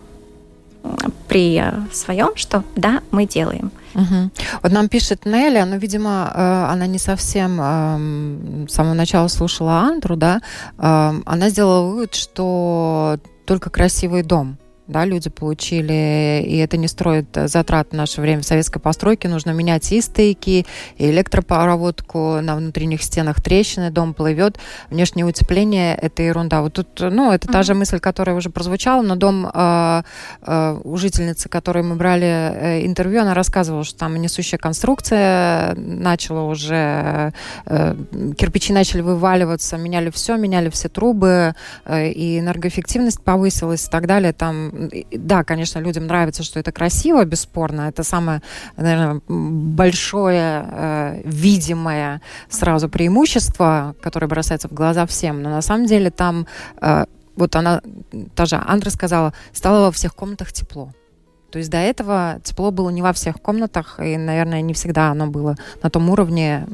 при 1.28 1.62
своем, 1.92 2.34
что 2.34 2.64
да, 2.76 3.02
мы 3.10 3.26
делаем. 3.26 3.70
Угу. 3.94 4.30
Вот 4.62 4.72
нам 4.72 4.88
пишет 4.88 5.26
Нелли, 5.26 5.62
но, 5.62 5.76
видимо, 5.76 6.32
э, 6.34 6.72
она 6.72 6.86
не 6.86 6.98
совсем 6.98 7.58
э, 7.60 8.66
с 8.68 8.72
самого 8.72 8.94
начала 8.94 9.28
слушала 9.28 9.80
Андру, 9.80 10.16
да, 10.16 10.40
э, 10.78 11.12
она 11.26 11.48
сделала 11.50 11.86
вывод, 11.86 12.14
что 12.14 13.18
только 13.44 13.68
красивый 13.68 14.22
дом 14.22 14.56
да, 14.86 15.04
люди 15.04 15.30
получили, 15.30 16.44
и 16.46 16.56
это 16.58 16.76
не 16.76 16.88
строит 16.88 17.26
затрат 17.34 17.88
в 17.90 17.94
наше 17.94 18.20
время. 18.20 18.42
В 18.42 18.44
советской 18.44 18.80
постройке 18.80 19.28
нужно 19.28 19.52
менять 19.52 19.90
и 19.92 20.00
стейки, 20.00 20.66
и 20.98 21.10
электропроводку, 21.10 22.40
на 22.40 22.56
внутренних 22.56 23.02
стенах 23.02 23.40
трещины, 23.40 23.90
дом 23.90 24.14
плывет, 24.14 24.58
внешнее 24.90 25.24
утепление– 25.24 25.94
это 26.00 26.22
ерунда. 26.22 26.62
Вот 26.62 26.74
тут, 26.74 26.88
ну, 27.00 27.32
это 27.32 27.46
mm-hmm. 27.46 27.52
та 27.52 27.62
же 27.62 27.74
мысль, 27.74 27.98
которая 27.98 28.36
уже 28.36 28.50
прозвучала, 28.50 29.02
но 29.02 29.16
дом 29.16 29.50
э, 29.52 30.02
э, 30.42 30.80
у 30.84 30.96
жительницы, 30.96 31.48
которой 31.48 31.82
мы 31.82 31.96
брали 31.96 32.26
э, 32.26 32.86
интервью, 32.86 33.22
она 33.22 33.34
рассказывала, 33.34 33.84
что 33.84 33.98
там 33.98 34.16
несущая 34.16 34.58
конструкция 34.58 35.74
начала 35.76 36.42
уже, 36.42 37.32
э, 37.66 37.94
кирпичи 38.36 38.72
начали 38.72 39.00
вываливаться, 39.00 39.76
меняли 39.76 40.10
все, 40.10 40.36
меняли 40.36 40.68
все 40.68 40.88
трубы, 40.88 41.54
э, 41.84 42.08
и 42.10 42.38
энергоэффективность 42.38 43.22
повысилась 43.22 43.86
и 43.86 43.90
так 43.90 44.06
далее. 44.06 44.32
Там 44.32 44.73
да, 45.12 45.44
конечно, 45.44 45.78
людям 45.78 46.06
нравится, 46.06 46.42
что 46.42 46.60
это 46.60 46.72
красиво, 46.72 47.24
бесспорно. 47.24 47.88
Это 47.88 48.02
самое, 48.02 48.42
наверное, 48.76 49.20
большое 49.28 50.66
э, 50.70 51.22
видимое 51.24 52.20
сразу 52.48 52.88
преимущество, 52.88 53.94
которое 54.00 54.26
бросается 54.26 54.68
в 54.68 54.72
глаза 54.72 55.06
всем. 55.06 55.42
Но 55.42 55.50
на 55.50 55.62
самом 55.62 55.86
деле 55.86 56.10
там, 56.10 56.46
э, 56.80 57.04
вот 57.36 57.56
она, 57.56 57.80
та 58.34 58.46
же 58.46 58.56
Андра 58.56 58.90
сказала, 58.90 59.32
стало 59.52 59.86
во 59.86 59.92
всех 59.92 60.14
комнатах 60.14 60.52
тепло. 60.52 60.92
То 61.50 61.58
есть 61.58 61.70
до 61.70 61.78
этого 61.78 62.40
тепло 62.42 62.72
было 62.72 62.90
не 62.90 63.00
во 63.00 63.12
всех 63.12 63.40
комнатах, 63.40 64.00
и, 64.00 64.16
наверное, 64.16 64.60
не 64.60 64.74
всегда 64.74 65.10
оно 65.10 65.28
было 65.28 65.56
на 65.82 65.90
том 65.90 66.10
уровне, 66.10 66.66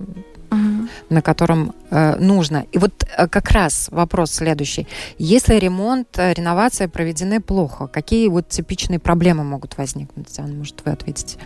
угу. 0.80 0.88
на 1.08 1.22
котором 1.22 1.74
э, 1.90 2.16
нужно. 2.16 2.66
И 2.72 2.78
вот 2.78 3.04
э, 3.16 3.28
как 3.28 3.50
раз 3.50 3.88
вопрос 3.90 4.32
следующий. 4.32 4.86
Если 5.18 5.54
ремонт, 5.54 6.08
э, 6.18 6.32
реновация 6.34 6.88
проведены 6.88 7.40
плохо, 7.40 7.86
какие 7.86 8.28
вот 8.28 8.48
типичные 8.48 8.98
проблемы 8.98 9.44
могут 9.44 9.76
возникнуть? 9.78 10.34
Диана, 10.34 10.54
может, 10.54 10.82
вы 10.84 10.92
ответите? 10.92 11.38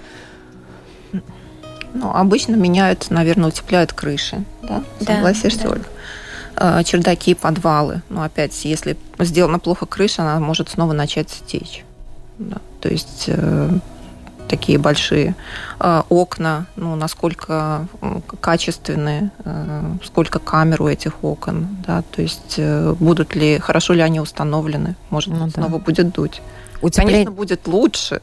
Ну, 1.94 2.10
обычно 2.10 2.56
меняют, 2.56 3.10
наверное, 3.10 3.48
утепляют 3.48 3.92
крыши. 3.92 4.44
Да? 4.62 4.82
Согласишься, 5.00 5.62
да. 5.62 5.70
Ольга? 5.70 5.86
Э, 6.56 6.82
чердаки 6.84 7.32
и 7.32 7.34
подвалы. 7.34 8.02
Но 8.08 8.22
опять, 8.22 8.64
если 8.64 8.96
сделана 9.18 9.58
плохо 9.58 9.86
крыша, 9.86 10.22
она 10.22 10.40
может 10.40 10.68
снова 10.68 10.92
начать 10.92 11.42
течь. 11.46 11.84
Да. 12.38 12.56
То 12.80 12.88
есть 12.88 13.24
э, 13.28 13.70
такие 14.54 14.78
большие 14.78 15.34
э, 15.80 16.02
окна, 16.08 16.66
ну, 16.76 16.94
насколько 16.94 17.86
качественные, 18.40 19.30
э, 19.44 19.96
сколько 20.04 20.38
камер 20.38 20.82
у 20.82 20.88
этих 20.88 21.24
окон, 21.24 21.66
да, 21.86 22.02
то 22.02 22.22
есть 22.22 22.54
э, 22.58 22.94
будут 23.00 23.34
ли, 23.34 23.58
хорошо 23.58 23.94
ли 23.94 24.02
они 24.02 24.20
установлены, 24.20 24.94
может 25.10 25.34
ну, 25.34 25.50
снова 25.50 25.78
да. 25.78 25.84
будет 25.84 26.12
дуть. 26.12 26.40
Утепление... 26.82 27.24
Конечно, 27.24 27.32
будет 27.32 27.66
лучше. 27.66 28.20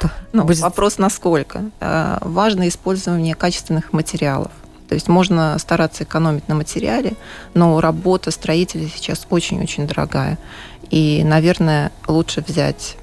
Да. 0.00 0.10
Ну, 0.32 0.44
будет... 0.44 0.60
Вопрос 0.60 0.98
насколько. 0.98 1.64
Э, 1.80 2.18
важно 2.22 2.66
использование 2.68 3.34
качественных 3.34 3.92
материалов. 3.92 4.52
То 4.88 4.94
есть 4.94 5.08
можно 5.08 5.58
стараться 5.58 6.04
экономить 6.04 6.48
на 6.48 6.54
материале, 6.54 7.12
но 7.54 7.80
работа 7.80 8.30
строителя 8.30 8.88
сейчас 8.94 9.26
очень-очень 9.30 9.86
дорогая. 9.86 10.38
И, 10.90 11.22
наверное, 11.24 11.90
лучше 12.06 12.44
взять 12.46 12.96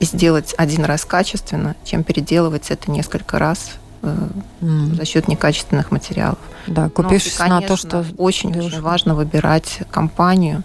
сделать 0.00 0.54
один 0.56 0.84
раз 0.84 1.04
качественно, 1.04 1.74
чем 1.84 2.04
переделывать 2.04 2.70
это 2.70 2.90
несколько 2.90 3.38
раз 3.38 3.72
mm. 4.02 4.94
за 4.94 5.04
счет 5.04 5.28
некачественных 5.28 5.90
материалов. 5.90 6.38
Да, 6.66 6.88
купившись 6.88 7.38
ну, 7.38 7.48
на 7.48 7.60
то, 7.60 7.76
что 7.76 8.04
очень 8.18 8.56
очень 8.58 8.80
важно 8.80 9.14
выбирать 9.14 9.80
компанию, 9.90 10.62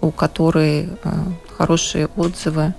у 0.00 0.10
которой 0.10 0.90
э, 1.02 1.10
хорошие 1.56 2.08
отзывы, 2.16 2.74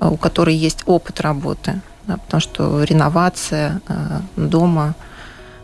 э, 0.00 0.08
у 0.08 0.16
которой 0.16 0.54
есть 0.54 0.82
опыт 0.86 1.20
работы, 1.20 1.80
да, 2.06 2.16
потому 2.16 2.40
что 2.40 2.82
реновация 2.82 3.80
э, 3.88 4.20
дома 4.36 4.94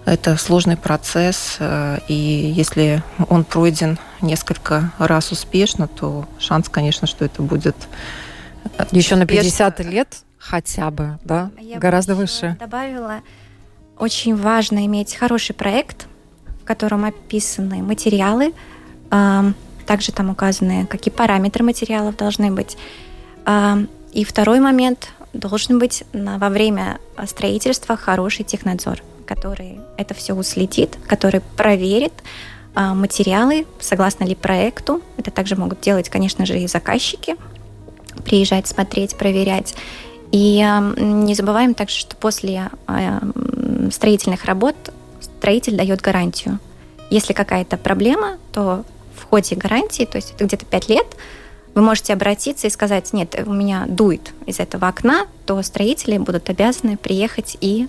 это 0.07 0.39
сложный 0.39 0.79
процесс, 0.79 1.59
и 2.09 2.53
если 2.57 3.03
он 3.29 3.45
пройден 3.45 3.99
несколько 4.23 4.93
раз 4.99 5.31
успешно, 5.31 5.89
то 5.89 6.27
шанс, 6.39 6.71
конечно, 6.71 7.07
что 7.07 7.27
это 7.27 7.43
будет 7.43 7.77
еще 8.93 9.17
на 9.17 9.27
50 9.27 9.81
лет 9.81 10.23
хотя 10.39 10.91
бы, 10.91 11.19
да? 11.25 11.51
Я 11.61 11.79
Гораздо 11.79 12.15
выше. 12.15 12.57
Добавила, 12.59 13.21
очень 13.99 14.35
важно 14.35 14.87
иметь 14.87 15.15
хороший 15.15 15.55
проект, 15.55 16.07
в 16.63 16.65
котором 16.65 17.05
описаны 17.05 17.83
материалы, 17.83 18.55
также 19.11 20.13
там 20.13 20.31
указаны, 20.31 20.87
какие 20.87 21.13
параметры 21.13 21.65
материалов 21.65 22.17
должны 22.17 22.51
быть. 22.51 22.77
И 24.13 24.25
второй 24.25 24.61
момент 24.61 25.11
должен 25.33 25.79
быть 25.79 26.05
во 26.13 26.49
время 26.49 26.99
строительства 27.27 27.97
хороший 27.97 28.45
технадзор, 28.45 29.03
который 29.27 29.81
это 29.97 30.15
все 30.15 30.35
уследит, 30.35 30.97
который 31.07 31.41
проверит 31.57 32.13
материалы, 32.75 33.67
согласно 33.81 34.25
ли 34.25 34.35
проекту. 34.35 35.03
Это 35.17 35.31
также 35.31 35.57
могут 35.57 35.81
делать, 35.81 36.09
конечно 36.09 36.47
же, 36.47 36.59
и 36.59 36.67
заказчики– 36.67 37.37
приезжать, 38.25 38.67
смотреть, 38.67 39.17
проверять. 39.17 39.75
И 40.33 40.59
не 40.97 41.35
забываем 41.35 41.75
также, 41.75 41.97
что 41.97 42.15
после 42.17 42.71
а, 42.87 43.21
строительных 43.91 44.45
работ 44.45 44.77
строитель 45.21 45.77
дает 45.77 46.01
гарантию. 46.01 46.59
Если 47.11 47.33
какая-то 47.33 47.77
проблема, 47.77 48.39
то 48.53 48.85
в 49.17 49.25
ходе 49.25 49.57
гарантии, 49.57 50.05
то 50.05 50.17
есть 50.17 50.33
это 50.35 50.45
где-то 50.45 50.65
5 50.65 50.89
лет, 50.89 51.07
вы 51.75 51.83
можете 51.83 52.13
обратиться 52.13 52.67
и 52.67 52.71
сказать, 52.71 53.13
нет, 53.13 53.35
у 53.47 53.53
меня 53.53 53.87
дует 53.89 54.33
из 54.47 54.61
этого 54.61 54.89
окна, 54.89 55.27
то 55.47 55.61
строители 55.63 56.19
будут 56.19 56.49
обязаны 56.51 56.97
приехать 56.97 57.57
и 57.61 57.89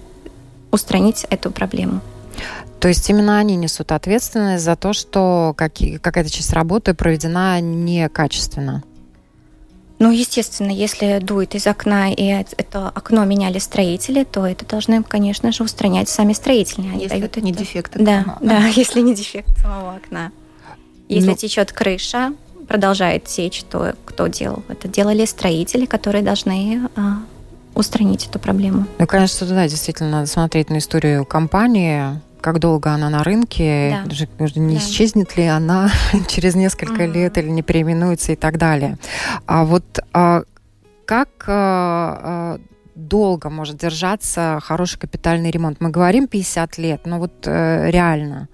устранить 0.72 1.26
эту 1.30 1.52
проблему. 1.52 2.02
То 2.80 2.88
есть 2.88 3.08
именно 3.10 3.38
они 3.38 3.56
несут 3.56 3.92
ответственность 3.92 4.64
за 4.64 4.76
то, 4.76 4.94
что 4.94 5.54
какая-то 5.56 6.30
часть 6.30 6.54
работы 6.54 6.94
проведена 6.94 7.62
некачественно? 7.62 8.84
Ну, 10.02 10.10
естественно, 10.10 10.72
если 10.72 11.20
дует 11.20 11.54
из 11.54 11.68
окна, 11.68 12.12
и 12.12 12.24
это 12.24 12.90
окно 12.90 13.24
меняли 13.24 13.60
строители, 13.60 14.24
то 14.24 14.48
это 14.48 14.66
должны, 14.66 15.04
конечно 15.04 15.52
же, 15.52 15.64
устранять 15.64 16.10
сами 16.10 16.34
строители. 16.34 16.88
Они 16.88 17.04
если 17.04 17.10
дают 17.10 17.26
это 17.26 17.42
не 17.42 17.52
дефект 17.52 17.96
окна. 17.96 18.04
Да, 18.04 18.38
да, 18.42 18.66
если 18.76 19.02
не 19.02 19.14
дефект 19.14 19.56
самого 19.60 19.98
окна. 19.98 20.32
Если 21.08 21.30
ну... 21.30 21.36
течет 21.36 21.72
крыша, 21.72 22.34
продолжает 22.68 23.26
течь, 23.26 23.64
то 23.70 23.94
кто 24.04 24.26
делал? 24.26 24.64
Это 24.70 24.88
делали 24.88 25.24
строители, 25.26 25.86
которые 25.86 26.24
должны 26.24 26.90
а, 26.96 27.18
устранить 27.76 28.26
эту 28.26 28.40
проблему. 28.40 28.88
Ну, 28.98 29.06
конечно, 29.06 29.46
да, 29.46 29.68
действительно, 29.68 30.10
надо 30.10 30.26
смотреть 30.26 30.72
на 30.72 30.80
историю 30.80 31.26
компании, 31.26 32.20
как 32.42 32.60
долго 32.60 32.92
она 32.92 33.10
на 33.10 33.24
рынке, 33.24 34.04
да. 34.06 34.46
не 34.56 34.76
да. 34.76 34.82
исчезнет 34.82 35.38
ли 35.38 35.46
она 35.46 35.90
через 36.28 36.56
несколько 36.56 37.04
mm-hmm. 37.04 37.14
лет 37.14 37.38
или 37.38 37.50
не 37.50 37.62
переименуется 37.62 38.34
и 38.34 38.36
так 38.36 38.58
далее. 38.58 38.98
А 39.46 39.64
вот 39.64 40.00
а, 40.12 40.44
как 41.06 41.30
а, 41.48 42.20
а, 42.58 42.60
долго 42.96 43.50
может 43.50 43.78
держаться 43.78 44.60
хороший 44.62 45.00
капитальный 45.00 45.52
ремонт? 45.52 45.80
Мы 45.80 45.90
говорим 45.90 46.28
50 46.28 46.78
лет, 46.80 47.06
но 47.06 47.20
вот 47.20 47.32
а, 47.46 47.88
реально, 47.90 48.50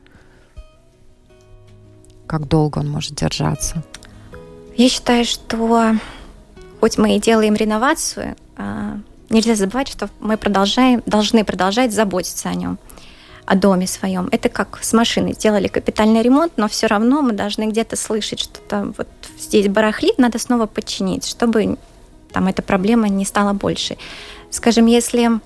как 2.28 2.47
долго 2.47 2.80
он 2.80 2.89
может 2.89 3.15
держаться? 3.15 3.84
Я 4.76 4.89
считаю, 4.89 5.26
что 5.26 5.95
хоть 6.80 6.97
мы 6.97 7.15
и 7.15 7.19
делаем 7.19 7.56
реновацию, 7.56 8.36
а, 8.58 9.00
нельзя 9.30 9.56
забывать, 9.56 9.88
что 9.88 10.10
мы 10.19 10.38
продолжаем, 10.38 11.02
должны 11.06 11.43
продолжать 11.43 11.93
заботиться 11.93 12.50
о 12.50 12.54
нем 12.54 12.78
о 13.47 13.55
доме 13.55 13.88
своем. 13.88 14.27
Это 14.31 14.49
как 14.49 14.79
с 14.81 14.91
машиной. 14.91 15.33
Сделали 15.33 15.69
капитальный 15.69 16.21
ремонт, 16.21 16.53
но 16.57 16.67
все 16.67 16.88
равно 16.88 17.21
мы 17.21 17.31
должны 17.31 17.69
где-то 17.69 17.95
слышать, 17.95 18.41
что-то 18.41 18.93
вот 18.97 19.07
здесь 19.39 19.69
барахлит, 19.69 20.17
надо 20.17 20.38
снова 20.38 20.65
подчинить, 20.65 21.25
чтобы 21.25 21.77
там 22.33 22.47
эта 22.47 22.62
проблема 22.62 23.07
не 23.07 23.23
стала 23.23 23.53
больше. 23.53 23.97
Скажем, 24.49 24.86
если 24.86 25.39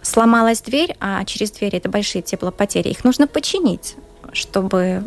сломалась 0.00 0.62
дверь, 0.62 0.96
а 1.00 1.22
через 1.26 1.50
дверь 1.50 1.76
это 1.76 1.90
большие 1.90 2.22
теплопотери, 2.22 2.88
их 2.88 3.04
нужно 3.04 3.26
починить, 3.26 3.94
чтобы 4.32 5.04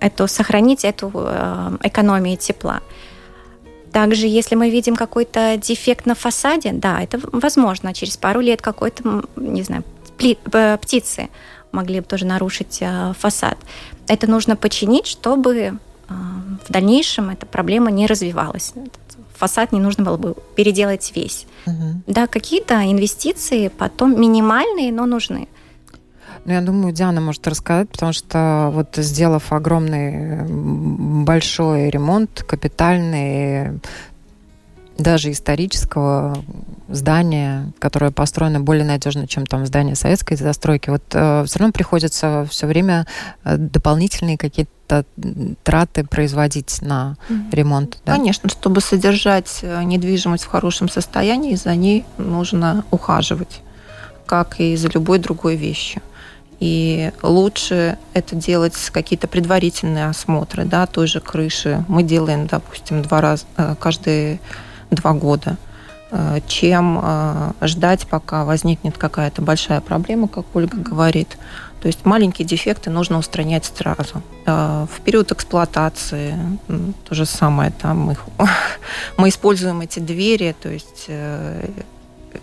эту, 0.00 0.28
сохранить 0.28 0.86
эту 0.86 1.12
э, 1.14 1.76
экономию 1.82 2.38
тепла. 2.38 2.80
Также, 3.92 4.26
если 4.26 4.54
мы 4.54 4.70
видим 4.70 4.96
какой-то 4.96 5.58
дефект 5.58 6.06
на 6.06 6.14
фасаде, 6.14 6.72
да, 6.72 7.02
это 7.02 7.20
возможно. 7.30 7.92
Через 7.92 8.16
пару 8.16 8.40
лет 8.40 8.62
какой-то, 8.62 9.24
не 9.36 9.62
знаю, 9.62 9.84
Э, 10.22 10.78
птицы 10.78 11.28
могли 11.72 12.00
бы 12.00 12.06
тоже 12.06 12.26
нарушить 12.26 12.78
э, 12.80 13.12
фасад. 13.18 13.58
Это 14.06 14.30
нужно 14.30 14.56
починить, 14.56 15.06
чтобы 15.06 15.54
э, 15.56 15.72
в 16.08 16.72
дальнейшем 16.72 17.30
эта 17.30 17.46
проблема 17.46 17.90
не 17.90 18.06
развивалась. 18.06 18.74
Фасад 19.36 19.72
не 19.72 19.80
нужно 19.80 20.04
было 20.04 20.16
бы 20.16 20.34
переделать 20.54 21.12
весь. 21.16 21.46
Угу. 21.66 22.02
Да, 22.06 22.26
какие-то 22.26 22.74
инвестиции 22.84 23.68
потом 23.68 24.20
минимальные, 24.20 24.92
но 24.92 25.06
нужны. 25.06 25.48
Ну, 26.44 26.52
я 26.52 26.60
думаю, 26.60 26.92
Диана 26.92 27.20
может 27.20 27.46
рассказать, 27.46 27.88
потому 27.88 28.12
что 28.12 28.70
вот 28.72 28.96
сделав 28.96 29.52
огромный 29.52 30.44
большой 31.24 31.88
ремонт, 31.90 32.42
капитальный, 32.42 33.80
даже 35.02 35.30
исторического 35.30 36.42
здания, 36.88 37.72
которое 37.78 38.10
построено 38.10 38.60
более 38.60 38.84
надежно, 38.84 39.26
чем 39.26 39.46
там 39.46 39.66
здание 39.66 39.94
советской 39.94 40.36
застройки, 40.36 40.90
вот 40.90 41.02
э, 41.12 41.44
все 41.46 41.58
равно 41.58 41.72
приходится 41.72 42.46
все 42.50 42.66
время 42.66 43.06
э, 43.44 43.56
дополнительные 43.56 44.38
какие-то 44.38 45.04
траты 45.62 46.04
производить 46.04 46.82
на 46.82 47.16
ремонт. 47.50 47.98
Да? 48.04 48.16
Конечно, 48.16 48.48
чтобы 48.48 48.80
содержать 48.80 49.60
э, 49.62 49.82
недвижимость 49.82 50.44
в 50.44 50.48
хорошем 50.48 50.88
состоянии, 50.88 51.54
за 51.54 51.74
ней 51.74 52.04
нужно 52.18 52.84
ухаживать, 52.90 53.60
как 54.26 54.60
и 54.60 54.76
за 54.76 54.88
любой 54.88 55.18
другой 55.18 55.56
вещью. 55.56 56.02
И 56.60 57.10
лучше 57.22 57.98
это 58.14 58.36
делать 58.36 58.76
какие-то 58.92 59.26
предварительные 59.26 60.06
осмотры, 60.06 60.64
да, 60.64 60.86
той 60.86 61.08
же 61.08 61.18
крыши. 61.20 61.84
Мы 61.88 62.04
делаем, 62.04 62.46
допустим, 62.46 63.02
два 63.02 63.20
раза 63.20 63.46
э, 63.56 63.74
каждые 63.80 64.38
два 64.94 65.12
года, 65.12 65.56
э, 66.10 66.40
чем 66.46 67.00
э, 67.02 67.52
ждать, 67.62 68.06
пока 68.06 68.44
возникнет 68.44 68.96
какая-то 68.98 69.42
большая 69.42 69.80
проблема, 69.80 70.28
как 70.28 70.44
Ольга 70.54 70.76
говорит. 70.76 71.36
То 71.80 71.88
есть 71.88 72.04
маленькие 72.04 72.46
дефекты 72.46 72.90
нужно 72.90 73.18
устранять 73.18 73.64
сразу. 73.64 74.22
В 74.46 75.00
период 75.04 75.32
эксплуатации 75.32 76.36
то 77.08 77.14
же 77.16 77.26
самое. 77.26 77.72
Там 77.72 77.98
мы, 77.98 78.16
мы 79.16 79.28
используем 79.28 79.80
эти 79.80 79.98
двери, 79.98 80.54
то 80.62 80.68
есть 80.68 81.10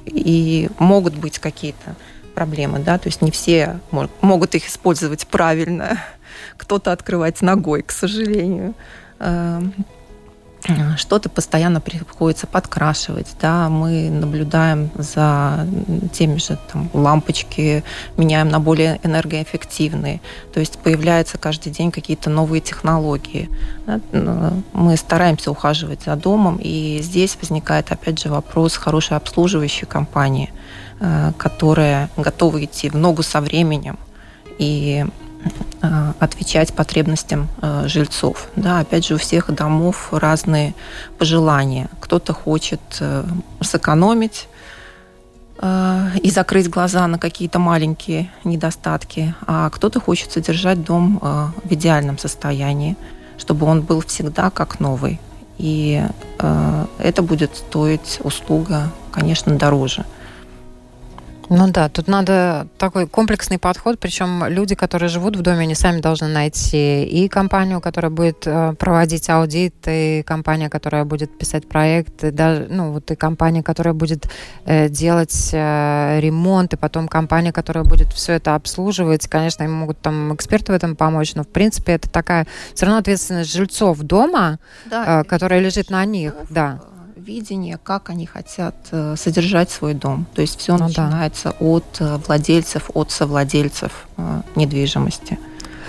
и 0.05 0.69
могут 0.77 1.15
быть 1.15 1.39
какие-то 1.39 1.95
проблемы, 2.39 2.79
да, 2.79 2.97
то 2.97 3.07
есть 3.07 3.21
не 3.21 3.31
все 3.31 3.79
могут 4.21 4.55
их 4.55 4.67
использовать 4.67 5.27
правильно, 5.27 5.99
кто-то 6.57 6.91
открывать 6.91 7.41
ногой, 7.41 7.81
к 7.81 7.91
сожалению. 7.91 8.73
Что-то 10.97 11.29
постоянно 11.29 11.81
приходится 11.81 12.45
подкрашивать, 12.45 13.27
да, 13.41 13.69
мы 13.69 14.09
наблюдаем 14.09 14.91
за 14.95 15.67
теми 16.13 16.37
же 16.37 16.57
там, 16.71 16.89
лампочки, 16.93 17.83
меняем 18.17 18.49
на 18.49 18.59
более 18.59 18.99
энергоэффективные, 19.03 20.21
то 20.53 20.59
есть 20.59 20.77
появляются 20.79 21.37
каждый 21.37 21.71
день 21.71 21.91
какие-то 21.91 22.29
новые 22.29 22.61
технологии. 22.61 23.49
Мы 24.73 24.97
стараемся 24.97 25.51
ухаживать 25.51 26.03
за 26.03 26.15
домом, 26.15 26.59
и 26.61 26.99
здесь 27.01 27.37
возникает 27.39 27.91
опять 27.91 28.19
же 28.19 28.29
вопрос 28.29 28.75
хорошей 28.75 29.17
обслуживающей 29.17 29.87
компании, 29.87 30.51
э, 30.99 31.31
которая 31.37 32.09
готова 32.17 32.63
идти 32.63 32.89
в 32.89 32.95
ногу 32.95 33.23
со 33.23 33.41
временем. 33.41 33.97
И 34.57 35.05
отвечать 36.19 36.73
потребностям 36.73 37.47
э, 37.61 37.87
жильцов. 37.87 38.49
Да, 38.55 38.79
опять 38.79 39.05
же, 39.05 39.15
у 39.15 39.17
всех 39.17 39.49
домов 39.53 40.09
разные 40.11 40.73
пожелания. 41.17 41.89
Кто-то 42.01 42.33
хочет 42.33 42.81
э, 42.99 43.23
сэкономить 43.61 44.47
и 46.21 46.31
закрыть 46.31 46.69
глаза 46.69 47.05
на 47.07 47.19
какие-то 47.19 47.59
маленькие 47.59 48.31
недостатки, 48.45 49.35
а 49.45 49.69
кто-то 49.69 49.99
хочет 49.99 50.31
содержать 50.31 50.85
дом 50.85 51.19
в 51.19 51.73
идеальном 51.73 52.17
состоянии, 52.17 52.95
чтобы 53.37 53.65
он 53.65 53.81
был 53.81 53.99
всегда 53.99 54.51
как 54.51 54.79
новый. 54.79 55.19
И 55.57 56.01
это 56.37 57.21
будет 57.21 57.57
стоить 57.57 58.21
услуга, 58.23 58.89
конечно, 59.11 59.53
дороже. 59.57 60.05
Ну 61.49 61.71
да, 61.71 61.89
тут 61.89 62.07
надо 62.07 62.67
такой 62.77 63.07
комплексный 63.07 63.57
подход, 63.57 63.99
причем 63.99 64.45
люди, 64.47 64.75
которые 64.75 65.09
живут 65.09 65.35
в 65.35 65.41
доме, 65.41 65.61
они 65.61 65.73
сами 65.73 65.99
должны 65.99 66.27
найти 66.27 67.03
и 67.03 67.27
компанию, 67.27 67.81
которая 67.81 68.11
будет 68.11 68.45
э, 68.45 68.73
проводить 68.77 69.27
аудит, 69.31 69.73
и 69.87 70.23
компания, 70.27 70.69
которая 70.69 71.05
будет 71.05 71.35
писать 71.35 71.67
проект, 71.67 72.23
и 72.23 72.29
даже, 72.29 72.67
ну 72.69 72.91
вот 72.91 73.09
и 73.09 73.15
компания, 73.15 73.63
которая 73.63 73.95
будет 73.95 74.29
э, 74.65 74.89
делать 74.89 75.49
э, 75.51 76.19
ремонт, 76.19 76.73
и 76.73 76.77
потом 76.77 77.07
компания, 77.07 77.51
которая 77.51 77.83
будет 77.83 78.13
все 78.13 78.33
это 78.33 78.53
обслуживать. 78.53 79.27
Конечно, 79.27 79.63
им 79.63 79.73
могут 79.73 79.99
там 80.01 80.35
эксперты 80.35 80.71
в 80.71 80.75
этом 80.75 80.95
помочь, 80.95 81.33
но 81.33 81.43
в 81.43 81.47
принципе 81.47 81.93
это 81.93 82.11
такая 82.11 82.45
все 82.75 82.85
равно 82.85 82.99
ответственность 82.99 83.51
жильцов 83.51 83.97
дома, 83.99 84.59
да, 84.85 85.23
которая 85.23 85.61
лежит 85.61 85.89
на 85.89 86.05
них, 86.05 86.35
да 86.51 86.79
видение, 87.19 87.77
как 87.81 88.09
они 88.09 88.25
хотят 88.25 88.75
э, 88.91 89.15
содержать 89.17 89.69
свой 89.69 89.93
дом. 89.93 90.25
То 90.33 90.41
есть 90.41 90.59
все 90.59 90.77
ну, 90.77 90.87
начинается 90.87 91.55
да. 91.59 91.65
от 91.65 91.97
э, 91.99 92.17
владельцев, 92.27 92.89
от 92.93 93.11
совладельцев 93.11 94.07
э, 94.17 94.41
недвижимости. 94.55 95.37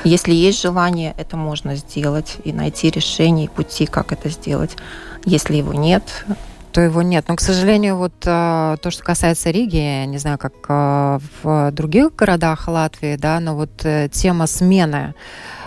Если 0.05 0.33
есть 0.33 0.61
желание, 0.61 1.14
это 1.16 1.37
можно 1.37 1.77
сделать 1.77 2.37
и 2.45 2.53
найти 2.53 2.90
решение 2.90 3.47
и 3.47 3.49
пути, 3.49 3.87
как 3.87 4.12
это 4.12 4.29
сделать. 4.31 4.77
Если 5.25 5.57
его 5.57 5.75
нет, 5.75 6.25
то 6.73 6.81
его 6.81 7.03
нет. 7.03 7.27
Но, 7.29 7.37
к 7.37 7.40
сожалению, 7.40 7.97
вот 7.97 8.19
то, 8.21 8.79
что 8.88 9.05
касается 9.05 9.51
Риги, 9.51 9.77
я 9.77 10.07
не 10.07 10.16
знаю, 10.16 10.38
как 10.38 10.55
в 11.43 11.71
других 11.73 12.14
городах 12.14 12.66
Латвии, 12.69 13.16
да, 13.16 13.40
но 13.40 13.57
вот 13.57 13.85
тема 14.11 14.47
смены 14.47 15.14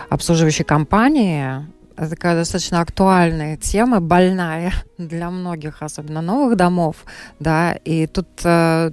обслуживающей 0.08 0.64
компании 0.64 1.64
такая 1.96 2.34
достаточно 2.34 2.80
актуальная 2.80 3.56
тема, 3.56 4.00
больная 4.00 4.72
для 4.98 5.30
многих, 5.30 5.82
особенно 5.82 6.22
новых 6.22 6.56
домов, 6.56 6.96
да, 7.40 7.72
и 7.84 8.06
тут 8.06 8.28
э, 8.44 8.90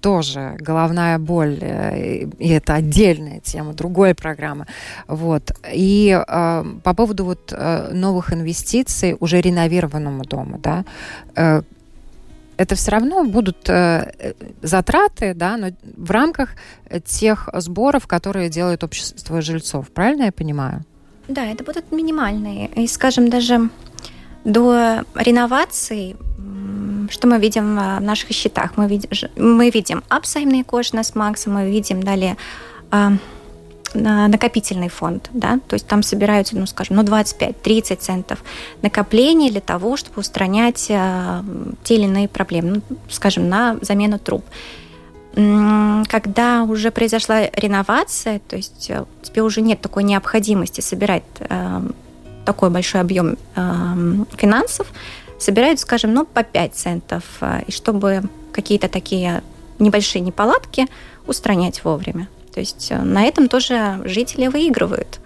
тоже 0.00 0.56
головная 0.58 1.18
боль, 1.18 1.58
э, 1.60 2.24
и 2.38 2.48
это 2.48 2.74
отдельная 2.74 3.40
тема, 3.40 3.72
другой 3.72 4.14
программы, 4.14 4.66
вот. 5.08 5.52
И 5.72 6.10
э, 6.10 6.64
по 6.82 6.94
поводу 6.94 7.24
вот 7.24 7.52
э, 7.52 7.90
новых 7.92 8.32
инвестиций 8.32 9.16
уже 9.20 9.40
реновированному 9.40 10.24
дому, 10.24 10.58
да, 10.58 10.84
э, 11.36 11.62
это 12.56 12.76
все 12.76 12.92
равно 12.92 13.24
будут 13.24 13.68
э, 13.68 14.34
затраты, 14.62 15.34
да, 15.34 15.56
но 15.56 15.70
в 15.96 16.10
рамках 16.10 16.50
тех 17.04 17.48
сборов, 17.54 18.06
которые 18.06 18.48
делает 18.48 18.84
общество 18.84 19.40
жильцов, 19.40 19.90
правильно 19.90 20.24
я 20.24 20.32
понимаю? 20.32 20.84
Да, 21.28 21.46
это 21.46 21.64
будут 21.64 21.90
минимальные. 21.92 22.70
И, 22.76 22.86
скажем, 22.86 23.30
даже 23.30 23.70
до 24.44 25.04
реновации, 25.14 26.16
что 27.10 27.26
мы 27.26 27.38
видим 27.38 27.76
в 27.76 28.00
наших 28.00 28.30
счетах? 28.30 28.76
Мы 28.76 28.88
видим, 28.88 29.08
мы 29.36 29.70
видим 29.70 30.02
апсаймный 30.08 30.64
кожнас 30.64 31.14
макс, 31.14 31.46
мы 31.46 31.70
видим 31.70 32.02
далее 32.02 32.36
а, 32.90 33.12
накопительный 33.94 34.88
фонд, 34.88 35.30
да, 35.32 35.60
то 35.68 35.74
есть 35.74 35.86
там 35.86 36.02
собираются, 36.02 36.56
ну, 36.56 36.66
скажем, 36.66 36.96
ну, 36.96 37.02
25-30 37.02 37.96
центов 37.96 38.42
накоплений 38.82 39.50
для 39.50 39.60
того, 39.60 39.96
чтобы 39.96 40.20
устранять 40.20 40.88
а, 40.90 41.44
те 41.84 41.94
или 41.94 42.04
иные 42.04 42.28
проблемы, 42.28 42.82
ну, 42.88 42.96
скажем, 43.08 43.48
на 43.48 43.78
замену 43.80 44.18
труб 44.18 44.44
когда 45.34 46.62
уже 46.62 46.90
произошла 46.90 47.46
реновация, 47.56 48.38
то 48.38 48.56
есть 48.56 48.88
э, 48.88 49.04
тебе 49.22 49.42
уже 49.42 49.62
нет 49.62 49.80
такой 49.80 50.04
необходимости 50.04 50.80
собирать 50.80 51.24
э, 51.40 51.80
такой 52.44 52.70
большой 52.70 53.00
объем 53.00 53.36
э, 53.56 53.64
финансов, 54.36 54.86
собирают, 55.38 55.80
скажем, 55.80 56.14
ну, 56.14 56.24
по 56.24 56.44
5 56.44 56.74
центов, 56.74 57.24
э, 57.40 57.62
и 57.66 57.72
чтобы 57.72 58.22
какие-то 58.52 58.88
такие 58.88 59.42
небольшие 59.78 60.20
неполадки 60.20 60.86
устранять 61.26 61.82
вовремя. 61.84 62.28
То 62.52 62.60
есть 62.60 62.92
э, 62.92 63.02
на 63.02 63.24
этом 63.24 63.48
тоже 63.48 64.00
жители 64.04 64.46
выигрывают. 64.46 65.20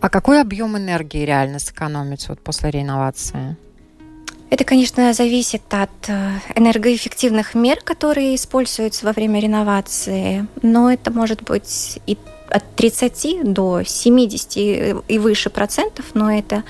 А 0.00 0.08
какой 0.08 0.40
объем 0.40 0.76
энергии 0.76 1.24
реально 1.24 1.58
сэкономить 1.58 2.28
вот 2.28 2.40
после 2.40 2.70
реновации? 2.70 3.56
Это, 4.52 4.64
конечно, 4.64 5.14
зависит 5.14 5.62
от 5.70 5.88
э, 6.08 6.38
энергоэффективных 6.56 7.54
мер, 7.54 7.78
которые 7.82 8.34
используются 8.34 9.06
во 9.06 9.12
время 9.12 9.40
реновации, 9.40 10.46
но 10.60 10.92
это 10.92 11.10
может 11.10 11.42
быть 11.42 11.98
и 12.06 12.18
от 12.50 12.76
30 12.76 13.50
до 13.50 13.82
70 13.82 14.52
и 15.08 15.18
выше 15.18 15.48
процентов, 15.48 16.04
но 16.12 16.30
это 16.30 16.64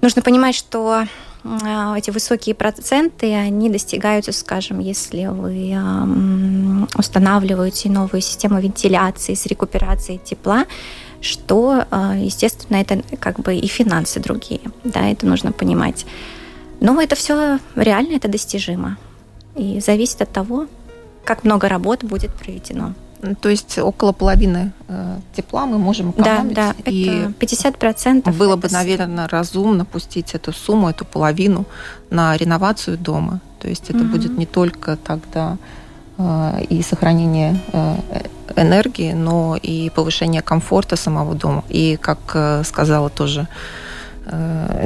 нужно 0.00 0.20
понимать, 0.20 0.56
что 0.56 1.04
э, 1.44 1.94
эти 1.96 2.10
высокие 2.10 2.56
проценты, 2.56 3.32
они 3.34 3.70
достигаются, 3.70 4.32
скажем, 4.32 4.80
если 4.80 5.26
вы 5.26 5.78
устанавливаете 6.98 7.88
новую 7.88 8.20
систему 8.20 8.58
вентиляции 8.58 9.34
с 9.34 9.46
рекуперацией 9.46 10.18
тепла, 10.18 10.64
что, 11.20 11.84
э, 11.88 12.14
естественно, 12.24 12.78
это 12.78 13.00
как 13.20 13.38
бы 13.38 13.54
и 13.54 13.68
финансы 13.68 14.18
другие, 14.18 14.62
да, 14.82 15.08
это 15.08 15.24
нужно 15.24 15.52
понимать. 15.52 16.04
Но 16.80 17.00
это 17.00 17.16
все 17.16 17.58
реально, 17.74 18.16
это 18.16 18.28
достижимо. 18.28 18.96
И 19.54 19.80
зависит 19.80 20.20
от 20.22 20.30
того, 20.30 20.66
как 21.24 21.44
много 21.44 21.68
работ 21.68 22.04
будет 22.04 22.32
проведено. 22.32 22.92
То 23.40 23.48
есть 23.48 23.78
около 23.78 24.12
половины 24.12 24.72
э, 24.88 25.18
тепла 25.34 25.66
мы 25.66 25.78
можем 25.78 26.10
экономить. 26.10 26.54
Да, 26.54 26.74
да, 26.84 26.90
и 26.90 27.06
это 27.06 27.32
50 27.32 27.78
процентов. 27.78 28.36
Было 28.36 28.56
бы, 28.56 28.68
наверное, 28.70 29.26
разумно 29.26 29.84
пустить 29.84 30.34
эту 30.34 30.52
сумму, 30.52 30.90
эту 30.90 31.04
половину 31.04 31.64
на 32.10 32.36
реновацию 32.36 32.98
дома. 32.98 33.40
То 33.60 33.68
есть 33.68 33.90
это 33.90 33.98
угу. 33.98 34.08
будет 34.08 34.36
не 34.36 34.46
только 34.46 34.96
тогда 34.96 35.56
э, 36.18 36.64
и 36.68 36.82
сохранение 36.82 37.58
э, 37.72 37.96
энергии, 38.54 39.12
но 39.12 39.56
и 39.56 39.90
повышение 39.90 40.42
комфорта 40.42 40.96
самого 40.96 41.34
дома. 41.34 41.64
И, 41.68 41.98
как 42.00 42.64
сказала 42.64 43.08
тоже 43.08 43.48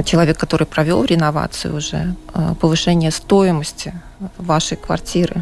человек, 0.05 0.37
который 0.37 0.67
провел 0.67 1.03
реновацию 1.03 1.75
уже, 1.75 2.15
повышение 2.59 3.11
стоимости 3.11 3.93
вашей 4.37 4.77
квартиры, 4.77 5.41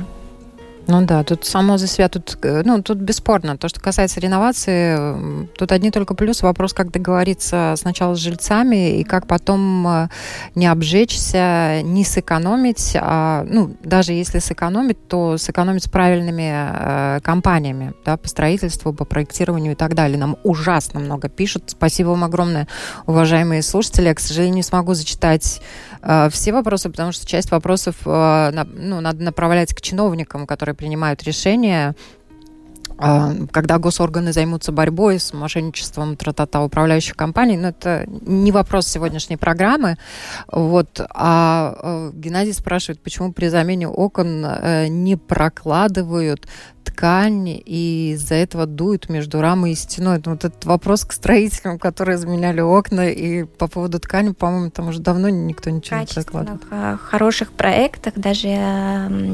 ну 0.89 1.05
да, 1.05 1.23
тут 1.23 1.45
само 1.45 1.77
за 1.77 1.85
себя, 1.85 2.09
тут, 2.09 2.37
э, 2.41 2.63
ну, 2.65 2.81
тут 2.81 2.97
бесспорно. 2.97 3.57
То, 3.57 3.69
что 3.69 3.79
касается 3.79 4.19
реновации, 4.19 5.47
тут 5.55 5.71
одни 5.71 5.91
только 5.91 6.15
плюсы. 6.15 6.43
Вопрос, 6.43 6.73
как 6.73 6.91
договориться 6.91 7.75
сначала 7.77 8.15
с 8.15 8.17
жильцами 8.17 8.99
и 8.99 9.03
как 9.03 9.27
потом 9.27 9.87
э, 9.87 10.09
не 10.55 10.65
обжечься, 10.65 11.81
не 11.83 12.03
сэкономить. 12.03 12.97
А, 12.99 13.45
ну, 13.47 13.75
даже 13.83 14.13
если 14.13 14.39
сэкономить, 14.39 15.07
то 15.07 15.37
сэкономить 15.37 15.83
с 15.83 15.87
правильными 15.87 16.51
э, 16.51 17.19
компаниями 17.21 17.93
да, 18.03 18.17
по 18.17 18.27
строительству, 18.27 18.91
по 18.91 19.05
проектированию 19.05 19.73
и 19.73 19.75
так 19.75 19.93
далее. 19.93 20.17
Нам 20.17 20.37
ужасно 20.43 20.99
много 20.99 21.29
пишут. 21.29 21.65
Спасибо 21.67 22.09
вам 22.09 22.23
огромное, 22.23 22.67
уважаемые 23.05 23.61
слушатели. 23.61 24.07
Я, 24.07 24.15
к 24.15 24.19
сожалению, 24.19 24.55
не 24.55 24.63
смогу 24.63 24.95
зачитать 24.95 25.61
все 26.31 26.51
вопросы, 26.53 26.89
потому 26.89 27.11
что 27.11 27.25
часть 27.25 27.51
вопросов 27.51 28.05
на, 28.05 28.65
ну, 28.65 29.01
надо 29.01 29.23
направлять 29.23 29.73
к 29.73 29.81
чиновникам, 29.81 30.47
которые 30.47 30.75
принимают 30.75 31.23
решения, 31.23 31.93
а, 31.93 32.18
когда 32.99 33.77
госорганы 33.77 34.33
займутся 34.33 34.71
борьбой 34.71 35.19
с 35.19 35.33
мошенничеством 35.33 36.17
тра-та-та 36.17 36.61
управляющих 36.63 37.15
компаний, 37.15 37.55
но 37.55 37.63
ну, 37.63 37.67
это 37.69 38.05
не 38.07 38.51
вопрос 38.51 38.87
сегодняшней 38.87 39.37
программы. 39.37 39.97
Вот. 40.51 40.99
А 41.11 41.75
э, 41.81 42.11
Геннадий 42.13 42.53
спрашивает, 42.53 43.01
почему 43.01 43.31
при 43.31 43.47
замене 43.47 43.87
окон 43.87 44.45
э, 44.45 44.87
не 44.87 45.15
прокладывают 45.15 46.47
ткань 46.83 47.47
и 47.47 48.11
из-за 48.13 48.35
этого 48.35 48.65
дуют 48.65 49.09
между 49.09 49.41
рамой 49.41 49.71
и 49.71 49.75
стеной. 49.75 50.21
Вот 50.25 50.43
этот 50.43 50.65
вопрос 50.65 51.05
к 51.05 51.13
строителям, 51.13 51.79
которые 51.79 52.17
заменяли 52.17 52.59
окна, 52.59 53.09
и 53.09 53.43
по 53.43 53.67
поводу 53.67 53.99
ткани, 53.99 54.31
по-моему, 54.31 54.71
там 54.71 54.89
уже 54.89 54.99
давно 54.99 55.29
никто 55.29 55.69
ничего 55.69 55.99
не 55.99 56.05
прокладывает. 56.05 56.63
В 56.63 56.67
э, 56.71 56.97
хороших 56.97 57.53
проектах 57.53 58.15
даже 58.15 58.49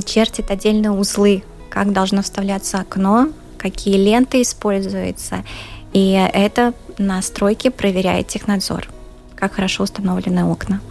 чертят 0.05 0.51
отдельные 0.51 0.91
узлы, 0.91 1.43
как 1.69 1.91
должно 1.91 2.21
вставляться 2.21 2.79
окно, 2.79 3.29
какие 3.65 3.97
ленты 3.97 4.43
используются. 4.43 5.43
И 5.91 6.11
это 6.33 6.73
на 6.99 7.19
стройке 7.23 7.71
проверяет 7.71 8.27
технадзор, 8.27 8.87
как 9.35 9.53
хорошо 9.53 9.83
установлены 9.83 10.45
окна. 10.45 10.81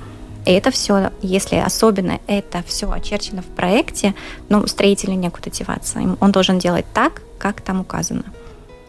И 0.45 0.51
это 0.51 0.72
все, 0.72 1.11
если 1.22 1.57
особенно 1.57 2.18
это 2.27 2.64
все 2.66 2.91
очерчено 2.91 3.43
в 3.43 3.47
проекте, 3.47 4.14
ну, 4.49 4.66
строителю 4.66 5.14
некуда 5.14 5.51
деваться. 5.51 6.01
Он 6.20 6.33
должен 6.33 6.59
делать 6.59 6.87
так, 6.93 7.22
как 7.39 7.61
там 7.61 7.81
указано. 7.81 8.25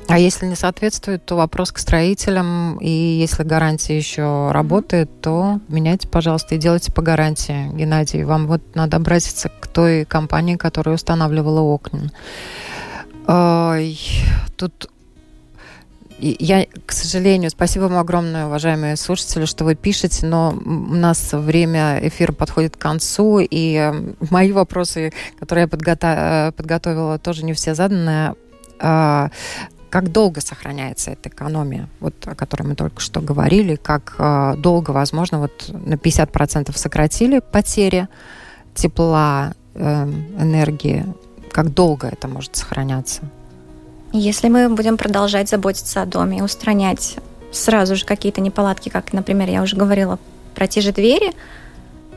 А 0.08 0.18
если 0.18 0.48
не 0.48 0.56
соответствует, 0.56 1.24
то 1.26 1.36
вопрос 1.36 1.72
к 1.72 1.78
строителям. 1.78 2.78
И 2.80 2.90
если 2.90 3.44
гарантия 3.44 3.98
еще 3.98 4.50
работает, 4.52 5.10
то 5.22 5.60
меняйте, 5.68 6.08
пожалуйста, 6.08 6.56
и 6.56 6.58
делайте 6.58 6.92
по 6.92 7.02
гарантии. 7.02 7.70
Геннадий, 7.74 8.24
вам 8.24 8.48
вот 8.48 8.62
надо 8.76 8.98
обратиться 8.98 9.50
к 9.50 9.68
той 9.68 10.06
компании, 10.06 10.56
которая 10.56 10.96
устанавливала 10.96 11.62
окна. 11.62 12.12
Ой, 13.28 14.00
тут 14.58 14.90
я, 16.20 16.66
к 16.86 16.92
сожалению, 16.92 17.50
спасибо 17.50 17.84
вам 17.84 17.98
огромное, 17.98 18.46
уважаемые 18.46 18.96
слушатели, 18.96 19.46
что 19.46 19.66
вы 19.66 19.76
пишете, 19.76 20.26
но 20.26 20.52
у 20.52 20.96
нас 20.96 21.34
время 21.34 22.00
эфира 22.08 22.32
подходит 22.32 22.78
к 22.78 22.80
концу, 22.80 23.40
и 23.40 23.92
мои 24.30 24.52
вопросы, 24.52 25.12
которые 25.40 25.64
я 25.64 25.68
подготовила, 25.68 26.54
подготовила 26.56 27.20
тоже 27.20 27.44
не 27.44 27.54
все 27.54 27.76
заданы. 27.76 28.36
А, 28.80 29.30
как 29.90 30.12
долго 30.12 30.42
сохраняется 30.42 31.12
эта 31.12 31.30
экономия, 31.30 31.90
вот 32.00 32.16
о 32.26 32.36
которой 32.36 32.64
мы 32.64 32.76
только 32.76 33.02
что 33.02 33.22
говорили, 33.22 33.76
как 33.76 34.16
а, 34.18 34.56
долго, 34.56 34.92
возможно, 34.92 35.40
вот 35.40 35.70
на 35.70 35.96
50% 35.96 36.78
сократили 36.78 37.40
потери 37.40 38.08
тепла, 38.74 39.54
эм, 39.74 40.26
энергии, 40.38 41.06
как 41.56 41.74
долго 41.74 42.10
это 42.10 42.28
может 42.28 42.58
сохраняться? 42.58 43.22
Если 44.12 44.49
мы 44.49 44.68
будем 44.68 44.97
продолжать 44.97 45.47
заботиться 45.47 46.01
о 46.01 46.06
доме 46.06 46.39
и 46.39 46.41
устранять 46.41 47.16
сразу 47.53 47.95
же 47.95 48.06
какие-то 48.06 48.41
неполадки, 48.41 48.89
как, 48.89 49.14
например, 49.14 49.49
я 49.49 49.62
уже 49.62 49.78
говорила 49.78 50.20
про 50.53 50.68
те 50.68 50.82
же 50.82 50.91
двери, 50.91 51.32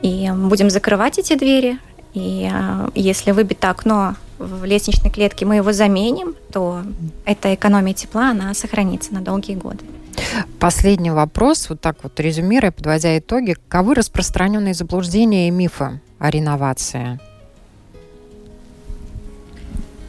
и 0.02 0.28
будем 0.34 0.70
закрывать 0.70 1.20
эти 1.20 1.36
двери, 1.36 1.78
и 2.14 2.50
а, 2.52 2.90
если 2.96 3.30
выбито 3.30 3.70
окно 3.70 4.16
в 4.38 4.64
лестничной 4.64 5.10
клетке, 5.12 5.46
мы 5.46 5.54
его 5.54 5.72
заменим, 5.72 6.34
то 6.52 6.82
эта 7.24 7.54
экономия 7.54 7.94
тепла, 7.94 8.30
она 8.30 8.52
сохранится 8.54 9.14
на 9.14 9.20
долгие 9.20 9.54
годы. 9.54 9.84
Последний 10.58 11.12
вопрос, 11.12 11.68
вот 11.68 11.80
так 11.80 11.98
вот 12.02 12.18
резюмируя, 12.18 12.72
подводя 12.72 13.16
итоги. 13.16 13.52
Каковы 13.52 13.94
распространенные 13.94 14.74
заблуждения 14.74 15.46
и 15.46 15.52
мифы 15.52 16.00
о 16.18 16.28
реновации? 16.28 17.20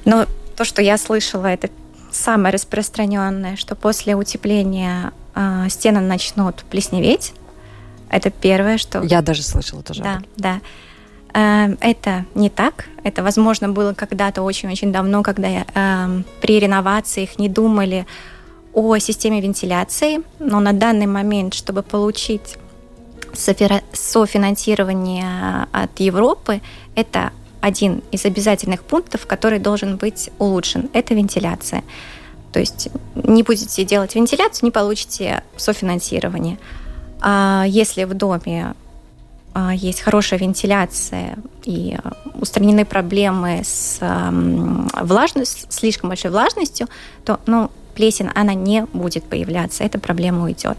Но 0.10 0.26
то, 0.56 0.66
что 0.66 0.82
я 0.82 0.98
слышала, 0.98 1.46
это 1.46 1.70
самое 2.12 2.52
распространенное, 2.52 3.56
что 3.56 3.76
после 3.76 4.16
утепления 4.16 5.14
э, 5.36 5.68
стены 5.70 6.00
начнут 6.00 6.64
плесневеть. 6.64 7.34
Это 8.10 8.32
первое, 8.32 8.80
что... 8.80 9.04
Я 9.04 9.22
даже 9.22 9.44
слышала 9.44 9.84
тоже. 9.84 10.02
Да, 10.02 10.24
да. 10.36 10.62
Э, 11.36 11.76
это 11.80 12.26
не 12.34 12.50
так. 12.50 12.86
Это, 13.04 13.22
возможно, 13.22 13.70
было 13.70 13.94
когда-то 13.94 14.42
очень-очень 14.42 14.92
давно, 14.92 15.22
когда 15.22 15.48
э, 15.48 16.24
при 16.42 16.60
реновациях 16.60 17.38
не 17.38 17.48
думали 17.48 18.08
о 18.74 18.98
системе 18.98 19.42
вентиляции, 19.42 20.22
но 20.40 20.60
на 20.60 20.74
данный 20.74 21.06
момент, 21.06 21.54
чтобы 21.54 21.84
получить 21.84 22.58
софинансирование 23.34 25.68
от 25.72 26.00
Европы, 26.00 26.62
это 26.96 27.32
один 27.62 28.02
из 28.12 28.26
обязательных 28.26 28.84
пунктов, 28.84 29.26
который 29.26 29.60
должен 29.60 29.98
быть 29.98 30.30
улучшен. 30.40 30.90
Это 30.94 31.14
вентиляция. 31.14 31.84
То 32.52 32.60
есть 32.60 32.90
не 33.16 33.44
будете 33.44 33.84
делать 33.84 34.16
вентиляцию, 34.16 34.66
не 34.66 34.72
получите 34.72 35.44
софинансирование. 35.58 36.58
А 37.22 37.66
если 37.68 38.06
в 38.06 38.14
доме 38.14 38.74
а, 39.54 39.74
есть 39.74 40.02
хорошая 40.02 40.40
вентиляция 40.40 41.38
и 41.64 41.98
устранены 42.36 42.86
проблемы 42.86 43.62
с 43.64 44.00
влажностью, 45.02 45.68
слишком 45.70 46.10
большой 46.10 46.32
влажностью, 46.32 46.88
то 47.26 47.40
ну, 47.46 47.70
плесень, 47.94 48.30
она 48.34 48.54
не 48.54 48.86
будет 48.94 49.26
появляться, 49.26 49.84
эта 49.84 50.00
проблема 50.00 50.46
уйдет. 50.46 50.78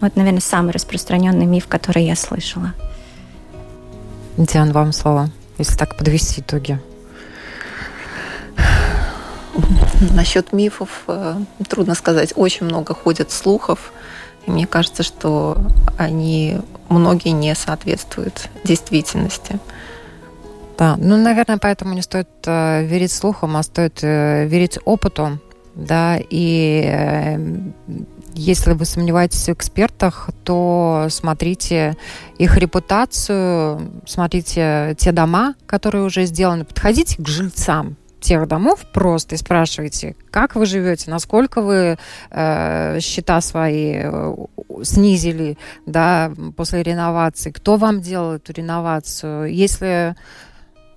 Вот, 0.00 0.14
наверное, 0.14 0.40
самый 0.40 0.72
распространенный 0.72 1.46
миф, 1.46 1.66
который 1.66 2.04
я 2.04 2.14
слышала. 2.14 2.74
Диан, 4.36 4.70
вам 4.70 4.92
слово 4.92 5.30
если 5.58 5.76
так 5.76 5.96
подвести 5.96 6.40
итоги? 6.40 6.80
Насчет 10.12 10.52
мифов 10.52 11.02
э, 11.08 11.34
трудно 11.68 11.94
сказать. 11.94 12.32
Очень 12.36 12.66
много 12.66 12.94
ходят 12.94 13.30
слухов. 13.30 13.92
И 14.46 14.50
мне 14.50 14.66
кажется, 14.66 15.02
что 15.02 15.58
они 15.98 16.58
многие 16.88 17.30
не 17.30 17.54
соответствуют 17.54 18.48
действительности. 18.64 19.58
Да, 20.78 20.96
ну, 20.96 21.16
наверное, 21.16 21.58
поэтому 21.58 21.94
не 21.94 22.02
стоит 22.02 22.28
э, 22.46 22.84
верить 22.84 23.10
слухам, 23.10 23.56
а 23.56 23.64
стоит 23.64 23.98
э, 24.02 24.46
верить 24.46 24.78
опыту, 24.84 25.40
да, 25.74 26.18
и 26.18 26.84
э, 26.86 27.36
если 28.34 28.72
вы 28.72 28.84
сомневаетесь 28.84 29.46
в 29.46 29.52
экспертах, 29.52 30.30
то 30.44 31.06
смотрите 31.10 31.96
их 32.38 32.56
репутацию, 32.56 34.02
смотрите 34.06 34.94
те 34.98 35.12
дома, 35.12 35.54
которые 35.66 36.04
уже 36.04 36.24
сделаны, 36.24 36.64
подходите 36.64 37.22
к 37.22 37.26
жильцам 37.26 37.96
тех 38.20 38.48
домов 38.48 38.84
просто 38.92 39.36
и 39.36 39.38
спрашивайте, 39.38 40.16
как 40.30 40.56
вы 40.56 40.66
живете, 40.66 41.10
насколько 41.10 41.62
вы 41.62 41.98
э, 42.30 43.00
счета 43.00 43.40
свои 43.40 43.92
э, 43.96 44.34
снизили, 44.82 45.56
да, 45.86 46.32
после 46.56 46.82
реновации, 46.82 47.50
кто 47.50 47.76
вам 47.76 48.00
делал 48.00 48.32
эту 48.32 48.52
реновацию, 48.52 49.52
если 49.52 50.16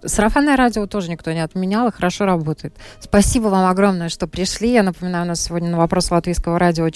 Сарафанное 0.04 0.58
радио 0.58 0.88
тоже 0.88 1.12
никто 1.12 1.32
не 1.32 1.42
отменял 1.42 1.88
и 1.88 1.92
хорошо 1.92 2.26
работает. 2.26 2.76
Спасибо 3.00 3.50
вам 3.50 3.70
огромное, 3.70 4.10
что 4.10 4.26
пришли. 4.26 4.74
Я 4.74 4.82
напоминаю, 4.82 5.26
у 5.26 5.28
нас 5.28 5.42
сегодня 5.42 5.70
на 5.70 5.78
вопрос 5.78 6.10
латвийского 6.10 6.58
радио 6.58 6.90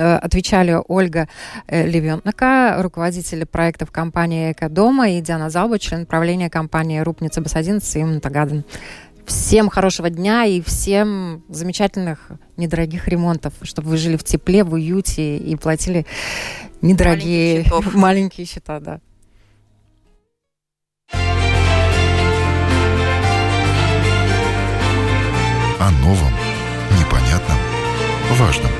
отвечали 0.00 0.78
Ольга 0.88 1.28
э, 1.66 1.86
Левентнака, 1.86 2.76
руководитель 2.78 3.46
проектов 3.46 3.90
компании 3.90 4.52
«Экодома», 4.52 5.10
и 5.10 5.20
Диана 5.20 5.50
Залба, 5.50 5.78
член 5.78 6.06
правления 6.06 6.50
компании 6.50 7.00
«Рупница 7.00 7.40
Бас-11» 7.40 8.00
и 8.00 8.04
Монтагаден. 8.04 8.64
Всем 9.26 9.68
хорошего 9.68 10.10
дня 10.10 10.44
и 10.44 10.60
всем 10.60 11.44
замечательных 11.48 12.30
недорогих 12.56 13.06
ремонтов, 13.06 13.54
чтобы 13.62 13.90
вы 13.90 13.96
жили 13.96 14.16
в 14.16 14.24
тепле, 14.24 14.64
в 14.64 14.72
уюте 14.72 15.36
и 15.36 15.54
платили 15.56 16.06
недорогие 16.80 17.64
маленькие, 17.70 17.92
маленькие 17.94 18.46
счета. 18.46 18.80
Да. 18.80 19.00
О 25.78 25.90
новом, 26.02 26.32
непонятном, 26.98 27.58
важном. 28.32 28.79